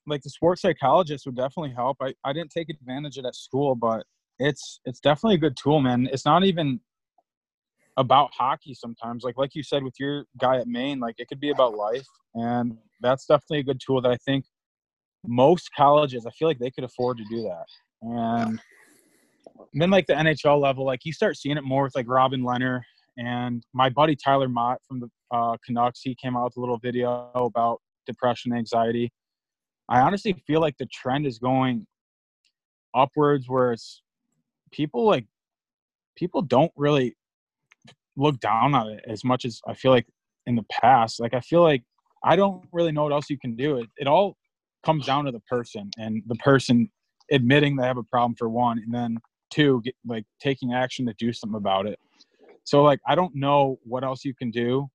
like 0.08 0.22
the 0.22 0.30
sports 0.30 0.62
psychologist 0.62 1.26
would 1.26 1.36
definitely 1.36 1.74
help. 1.74 1.98
I, 2.02 2.14
I 2.24 2.34
didn't 2.34 2.52
take 2.52 2.70
advantage 2.70 3.18
of 3.18 3.24
that 3.24 3.36
school, 3.36 3.76
but 3.76 4.04
it's 4.40 4.82
it's 4.86 5.00
definitely 5.00 5.36
a 5.36 5.40
good 5.40 5.56
tool, 5.56 5.80
man. 5.80 6.10
It's 6.12 6.26
not 6.26 6.44
even 6.44 6.80
about 7.98 8.32
hockey 8.34 8.74
sometimes. 8.74 9.24
Like 9.24 9.38
like 9.38 9.56
you 9.56 9.64
said 9.64 9.84
with 9.84 9.94
your 10.00 10.26
guy 10.38 10.58
at 10.58 10.68
Maine, 10.68 11.00
like 11.00 11.16
it 11.20 11.28
could 11.28 11.40
be 11.40 11.52
about 11.52 11.76
life. 11.76 12.08
And 12.34 12.78
that's 13.02 13.26
definitely 13.26 13.60
a 13.60 13.64
good 13.64 13.80
tool 13.86 14.02
that 14.02 14.12
I 14.12 14.18
think 14.18 14.46
most 15.26 15.70
colleges, 15.76 16.26
I 16.26 16.32
feel 16.32 16.48
like 16.48 16.60
they 16.60 16.72
could 16.72 16.84
afford 16.84 17.18
to 17.18 17.24
do 17.30 17.44
that. 17.44 17.66
And 18.02 18.60
then 19.74 19.90
like 19.90 20.08
the 20.08 20.14
NHL 20.14 20.60
level, 20.60 20.86
like 20.86 21.02
you 21.06 21.14
start 21.14 21.38
seeing 21.38 21.58
it 21.58 21.64
more 21.64 21.84
with 21.84 21.96
like 21.96 22.08
Robin 22.10 22.42
Lehner 22.42 22.82
and 23.18 23.64
my 23.74 23.90
buddy 23.90 24.16
Tyler 24.16 24.50
Motte 24.50 24.82
from 24.88 25.00
the 25.00 25.10
uh, 25.32 25.58
Canucks. 25.66 26.02
He 26.02 26.16
came 26.16 26.36
out 26.36 26.46
with 26.46 26.58
a 26.58 26.60
little 26.60 26.78
video 26.78 27.32
about 27.36 27.82
depression, 28.06 28.54
anxiety. 28.54 29.12
I 29.90 30.02
honestly 30.02 30.34
feel 30.48 30.62
like 30.62 30.78
the 30.78 30.88
trend 30.88 31.26
is 31.26 31.40
going 31.40 31.86
upwards, 32.96 33.48
where 33.48 33.72
it's 33.74 34.02
people 34.72 35.06
like 35.06 35.26
people 36.16 36.42
don't 36.42 36.72
really 36.76 37.16
look 38.18 38.40
down 38.40 38.74
on 38.74 38.90
it 38.90 39.04
as 39.08 39.24
much 39.24 39.46
as 39.46 39.62
I 39.68 39.74
feel 39.74 39.92
like 39.92 40.08
in 40.46 40.56
the 40.56 40.66
past. 40.72 41.20
Like 41.20 41.34
I 41.34 41.40
feel 41.40 41.62
like 41.62 41.84
I 42.24 42.36
don't 42.36 42.66
really 42.72 42.92
know 42.92 43.04
what 43.04 43.12
else 43.12 43.30
you 43.30 43.38
can 43.38 43.56
do. 43.56 43.78
It 43.78 43.90
it 43.98 44.08
all 44.08 44.38
comes 44.86 45.06
down 45.06 45.26
to 45.26 45.32
the 45.32 45.42
person 45.42 45.90
and 45.98 46.22
the 46.28 46.36
person 46.36 46.90
admitting 47.32 47.76
they 47.76 47.88
have 47.88 47.98
a 47.98 48.04
problem 48.04 48.36
for 48.36 48.50
one, 48.50 48.80
and 48.80 48.94
then 48.94 49.18
two, 49.52 49.82
get, 49.84 49.96
like 50.06 50.26
taking 50.40 50.74
action 50.74 51.06
to 51.06 51.14
do 51.18 51.34
something 51.34 51.58
about 51.58 51.88
it. 51.88 52.00
So 52.64 52.84
like 52.84 53.00
I 53.08 53.16
don't 53.16 53.36
know 53.36 53.80
what 53.84 54.04
else 54.04 54.26
you 54.26 54.34
can 54.34 54.52
do 54.52 54.88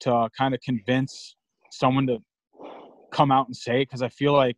to 0.00 0.28
kind 0.36 0.54
of 0.54 0.60
convince 0.60 1.36
someone 1.78 2.06
to 2.06 2.18
come 3.10 3.30
out 3.30 3.46
and 3.46 3.56
say 3.56 3.82
it 3.82 3.86
because 3.86 4.02
I 4.02 4.08
feel 4.08 4.32
like 4.32 4.56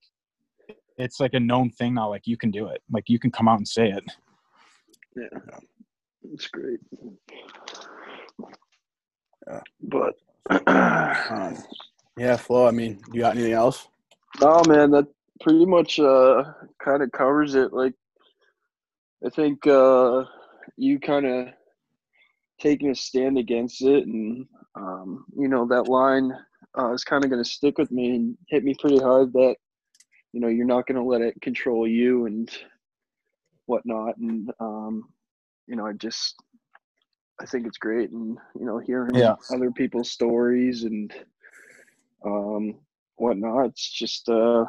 it's 0.98 1.20
like 1.20 1.34
a 1.34 1.40
known 1.40 1.70
thing 1.70 1.94
now. 1.94 2.08
Like 2.08 2.26
you 2.26 2.36
can 2.36 2.50
do 2.50 2.68
it. 2.68 2.82
Like 2.90 3.04
you 3.08 3.18
can 3.18 3.30
come 3.30 3.48
out 3.48 3.58
and 3.58 3.68
say 3.68 3.90
it. 3.90 4.04
Yeah, 5.16 5.58
it's 6.32 6.48
great. 6.48 6.80
Yeah. 9.46 9.60
But 9.82 10.14
um, 11.30 11.56
yeah, 12.16 12.36
Flo. 12.36 12.66
I 12.66 12.70
mean, 12.70 13.00
you 13.12 13.20
got 13.20 13.34
anything 13.34 13.52
else? 13.52 13.88
No, 14.40 14.62
man. 14.66 14.90
That 14.90 15.06
pretty 15.40 15.66
much 15.66 15.98
uh, 15.98 16.44
kind 16.82 17.02
of 17.02 17.12
covers 17.12 17.54
it. 17.54 17.72
Like, 17.72 17.94
I 19.24 19.30
think 19.30 19.66
uh, 19.66 20.24
you 20.76 20.98
kind 20.98 21.26
of 21.26 21.48
taking 22.60 22.90
a 22.90 22.94
stand 22.94 23.38
against 23.38 23.82
it, 23.82 24.06
and 24.06 24.46
um, 24.74 25.24
you 25.38 25.48
know 25.48 25.66
that 25.68 25.88
line 25.88 26.32
uh, 26.78 26.92
is 26.92 27.04
kind 27.04 27.24
of 27.24 27.30
going 27.30 27.42
to 27.42 27.48
stick 27.48 27.78
with 27.78 27.90
me 27.90 28.10
and 28.16 28.36
hit 28.48 28.64
me 28.64 28.74
pretty 28.78 28.98
hard. 28.98 29.32
That 29.32 29.56
you 30.32 30.40
know 30.40 30.48
you're 30.48 30.66
not 30.66 30.86
going 30.86 30.96
to 30.96 31.02
let 31.08 31.22
it 31.22 31.40
control 31.42 31.86
you 31.86 32.26
and 32.26 32.50
whatnot, 33.66 34.16
and 34.18 34.50
um, 34.60 35.08
you 35.66 35.76
know 35.76 35.86
I 35.86 35.92
just 35.92 36.36
I 37.40 37.46
think 37.46 37.66
it's 37.66 37.78
great, 37.78 38.10
and 38.10 38.38
you 38.58 38.66
know 38.66 38.78
hearing 38.78 39.14
Yeah. 39.16 39.36
other 39.50 39.70
people's 39.70 40.10
stories 40.10 40.84
and 40.84 41.12
um, 42.24 42.76
whatnot. 43.16 43.66
It's 43.66 43.90
just 43.90 44.28
uh, 44.28 44.64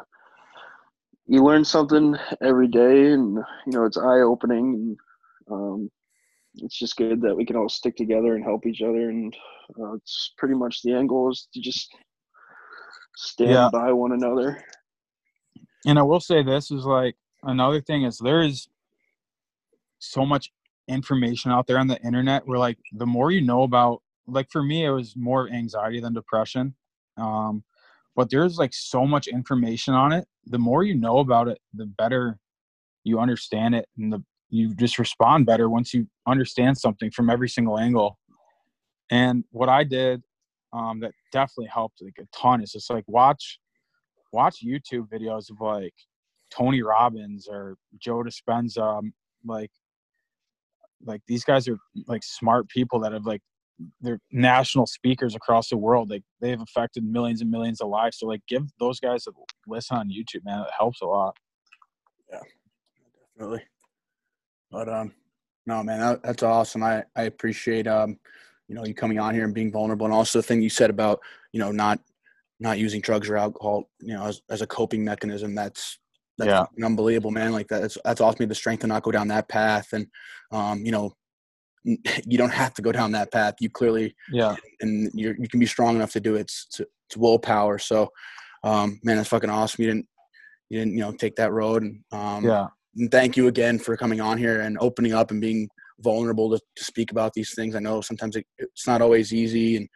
you 1.26 1.42
learn 1.42 1.64
something 1.64 2.16
every 2.42 2.68
day, 2.68 3.12
and 3.12 3.36
you 3.66 3.72
know 3.72 3.84
it's 3.84 3.98
eye 3.98 4.20
opening, 4.20 4.74
and 4.74 4.96
um, 5.50 5.90
it's 6.62 6.78
just 6.78 6.96
good 6.96 7.20
that 7.22 7.36
we 7.36 7.44
can 7.44 7.56
all 7.56 7.68
stick 7.68 7.96
together 7.96 8.34
and 8.34 8.44
help 8.44 8.66
each 8.66 8.82
other. 8.82 9.10
And 9.10 9.34
uh, 9.78 9.94
it's 9.94 10.32
pretty 10.38 10.54
much 10.54 10.82
the 10.82 10.92
end 10.92 11.08
goal 11.08 11.30
is 11.30 11.48
to 11.54 11.60
just 11.60 11.94
stand 13.16 13.50
Yeah. 13.50 13.70
by 13.72 13.92
one 13.92 14.12
another. 14.12 14.62
And 15.86 15.98
I 15.98 16.02
will 16.02 16.20
say 16.20 16.42
this 16.42 16.70
is 16.70 16.84
like 16.84 17.16
another 17.42 17.80
thing 17.80 18.04
is 18.04 18.18
there 18.18 18.42
is 18.42 18.68
so 20.00 20.24
much 20.24 20.52
information 20.88 21.50
out 21.50 21.66
there 21.66 21.78
on 21.78 21.86
the 21.86 22.00
internet 22.02 22.46
where 22.46 22.58
like 22.58 22.78
the 22.92 23.06
more 23.06 23.30
you 23.30 23.40
know 23.40 23.62
about 23.62 24.02
like 24.26 24.50
for 24.50 24.62
me 24.62 24.84
it 24.84 24.90
was 24.90 25.16
more 25.16 25.48
anxiety 25.50 26.00
than 26.00 26.14
depression. 26.14 26.74
Um 27.16 27.64
but 28.16 28.30
there's 28.30 28.58
like 28.58 28.74
so 28.74 29.06
much 29.06 29.28
information 29.28 29.94
on 29.94 30.12
it. 30.12 30.26
The 30.46 30.58
more 30.58 30.82
you 30.82 30.94
know 30.94 31.18
about 31.18 31.46
it, 31.46 31.60
the 31.74 31.86
better 31.86 32.38
you 33.04 33.20
understand 33.20 33.74
it 33.76 33.88
and 33.96 34.12
the 34.12 34.22
you 34.50 34.74
just 34.74 34.98
respond 34.98 35.46
better 35.46 35.68
once 35.68 35.92
you 35.92 36.06
understand 36.26 36.78
something 36.78 37.10
from 37.10 37.30
every 37.30 37.48
single 37.48 37.78
angle. 37.78 38.18
And 39.10 39.44
what 39.50 39.68
I 39.68 39.84
did 39.84 40.22
um, 40.72 41.00
that 41.00 41.12
definitely 41.32 41.70
helped 41.72 42.02
like 42.02 42.18
a 42.20 42.36
ton 42.36 42.62
is 42.62 42.72
just 42.72 42.90
like 42.90 43.04
watch 43.06 43.58
watch 44.32 44.56
YouTube 44.64 45.08
videos 45.08 45.50
of 45.50 45.60
like 45.60 45.94
Tony 46.50 46.82
Robbins 46.82 47.48
or 47.50 47.76
Joe 47.98 48.22
Dispenza, 48.22 48.98
um, 48.98 49.12
like 49.44 49.70
like 51.04 51.22
these 51.26 51.44
guys 51.44 51.68
are 51.68 51.78
like 52.06 52.22
smart 52.24 52.68
people 52.68 53.00
that 53.00 53.12
have 53.12 53.26
like 53.26 53.42
they're 54.00 54.18
national 54.32 54.86
speakers 54.86 55.36
across 55.36 55.68
the 55.68 55.76
world. 55.76 56.10
Like 56.10 56.24
they've 56.40 56.60
affected 56.60 57.04
millions 57.04 57.40
and 57.40 57.50
millions 57.50 57.80
of 57.80 57.88
lives. 57.88 58.18
So 58.18 58.26
like 58.26 58.42
give 58.48 58.64
those 58.80 58.98
guys 58.98 59.26
a 59.26 59.30
listen 59.66 59.96
on 59.96 60.10
YouTube, 60.10 60.44
man. 60.44 60.60
It 60.60 60.70
helps 60.76 61.00
a 61.00 61.06
lot. 61.06 61.36
Yeah, 62.30 62.40
definitely. 63.36 63.64
But 64.70 64.88
um, 64.88 65.14
no, 65.66 65.82
man, 65.82 66.00
that, 66.00 66.22
that's 66.22 66.42
awesome. 66.42 66.82
I 66.82 67.04
I 67.16 67.22
appreciate 67.22 67.86
um, 67.86 68.18
you 68.68 68.74
know, 68.74 68.84
you 68.84 68.94
coming 68.94 69.18
on 69.18 69.34
here 69.34 69.44
and 69.44 69.54
being 69.54 69.72
vulnerable, 69.72 70.06
and 70.06 70.14
also 70.14 70.38
the 70.38 70.42
thing 70.42 70.62
you 70.62 70.70
said 70.70 70.90
about 70.90 71.20
you 71.52 71.60
know 71.60 71.72
not 71.72 72.00
not 72.60 72.78
using 72.78 73.00
drugs 73.00 73.28
or 73.28 73.36
alcohol, 73.36 73.88
you 74.00 74.14
know, 74.14 74.24
as 74.24 74.42
as 74.50 74.62
a 74.62 74.66
coping 74.66 75.04
mechanism. 75.04 75.54
That's 75.54 75.98
that's 76.36 76.48
Yeah. 76.48 76.84
unbelievable, 76.84 77.30
man. 77.30 77.52
Like 77.52 77.68
that's 77.68 77.96
that's 78.04 78.20
awesome. 78.20 78.48
The 78.48 78.54
strength 78.54 78.80
to 78.80 78.86
not 78.86 79.02
go 79.02 79.10
down 79.10 79.28
that 79.28 79.48
path, 79.48 79.92
and 79.92 80.06
um, 80.52 80.84
you 80.84 80.92
know, 80.92 81.12
you 81.84 82.38
don't 82.38 82.52
have 82.52 82.74
to 82.74 82.82
go 82.82 82.92
down 82.92 83.12
that 83.12 83.32
path. 83.32 83.54
You 83.60 83.70
clearly 83.70 84.14
Yeah. 84.30 84.56
and 84.80 85.10
you're, 85.14 85.36
you 85.36 85.48
can 85.48 85.60
be 85.60 85.66
strong 85.66 85.96
enough 85.96 86.12
to 86.12 86.20
do 86.20 86.36
it. 86.36 86.42
It's, 86.42 86.66
it's, 86.70 86.80
it's 87.08 87.16
willpower. 87.16 87.78
So, 87.78 88.10
um, 88.62 89.00
man, 89.02 89.16
that's 89.16 89.28
fucking 89.28 89.50
awesome. 89.50 89.82
You 89.82 89.90
didn't, 89.90 90.08
you 90.68 90.78
didn't, 90.80 90.94
you 90.94 91.00
know, 91.00 91.12
take 91.12 91.36
that 91.36 91.52
road. 91.52 91.82
And, 91.82 92.04
um, 92.12 92.44
Yeah. 92.44 92.68
And 92.98 93.10
thank 93.10 93.36
you 93.36 93.48
again 93.48 93.78
for 93.78 93.96
coming 93.96 94.20
on 94.20 94.38
here 94.38 94.60
and 94.60 94.76
opening 94.80 95.12
up 95.12 95.30
and 95.30 95.40
being 95.40 95.68
vulnerable 96.00 96.50
to, 96.50 96.60
to 96.76 96.84
speak 96.84 97.10
about 97.10 97.32
these 97.32 97.54
things. 97.54 97.74
I 97.74 97.80
know 97.80 98.00
sometimes 98.00 98.36
it, 98.36 98.46
it's 98.58 98.86
not 98.86 99.02
always 99.02 99.32
easy. 99.32 99.76
And, 99.76 99.88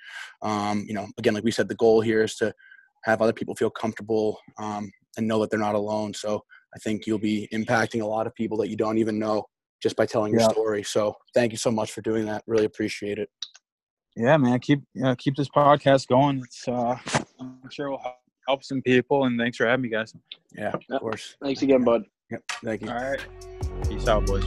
um, 0.42 0.84
you 0.88 0.94
know, 0.94 1.06
again, 1.18 1.34
like 1.34 1.44
we 1.44 1.50
said, 1.50 1.68
the 1.68 1.76
goal 1.76 2.00
here 2.00 2.22
is 2.22 2.34
to 2.36 2.52
have 3.04 3.20
other 3.20 3.32
people 3.32 3.54
feel 3.54 3.70
comfortable, 3.70 4.38
um, 4.58 4.90
and 5.16 5.28
know 5.28 5.40
that 5.40 5.50
they're 5.50 5.58
not 5.58 5.74
alone. 5.74 6.14
So 6.14 6.42
I 6.74 6.78
think 6.78 7.06
you'll 7.06 7.18
be 7.18 7.48
impacting 7.52 8.00
a 8.02 8.06
lot 8.06 8.26
of 8.26 8.34
people 8.34 8.56
that 8.58 8.68
you 8.68 8.76
don't 8.76 8.98
even 8.98 9.18
know 9.18 9.44
just 9.82 9.96
by 9.96 10.06
telling 10.06 10.32
your 10.32 10.48
story. 10.48 10.82
So 10.82 11.14
thank 11.34 11.52
you 11.52 11.58
so 11.58 11.70
much 11.70 11.92
for 11.92 12.00
doing 12.00 12.24
that. 12.26 12.42
Really 12.46 12.64
appreciate 12.64 13.18
it. 13.18 13.28
Yeah, 14.16 14.36
man. 14.36 14.58
Keep 14.60 14.82
uh, 15.04 15.14
keep 15.18 15.36
this 15.36 15.48
podcast 15.48 16.06
going. 16.06 16.42
It's 16.44 16.68
uh, 16.68 16.96
I'm 17.40 17.70
sure 17.70 17.86
it 17.86 17.90
will 17.90 17.98
help, 17.98 18.14
help 18.46 18.64
some 18.64 18.82
people. 18.82 19.24
And 19.24 19.38
thanks 19.38 19.56
for 19.56 19.66
having 19.66 19.82
me, 19.82 19.88
guys. 19.88 20.14
Yeah, 20.54 20.68
of 20.68 20.82
Yep. 20.88 21.00
course. 21.00 21.36
Thanks 21.42 21.62
again, 21.62 21.82
bud. 21.82 22.04
Yep. 22.32 22.42
Thank 22.64 22.82
you. 22.82 22.88
All 22.88 22.94
right. 22.94 23.20
Peace 23.88 24.08
out, 24.08 24.24
boys. 24.26 24.42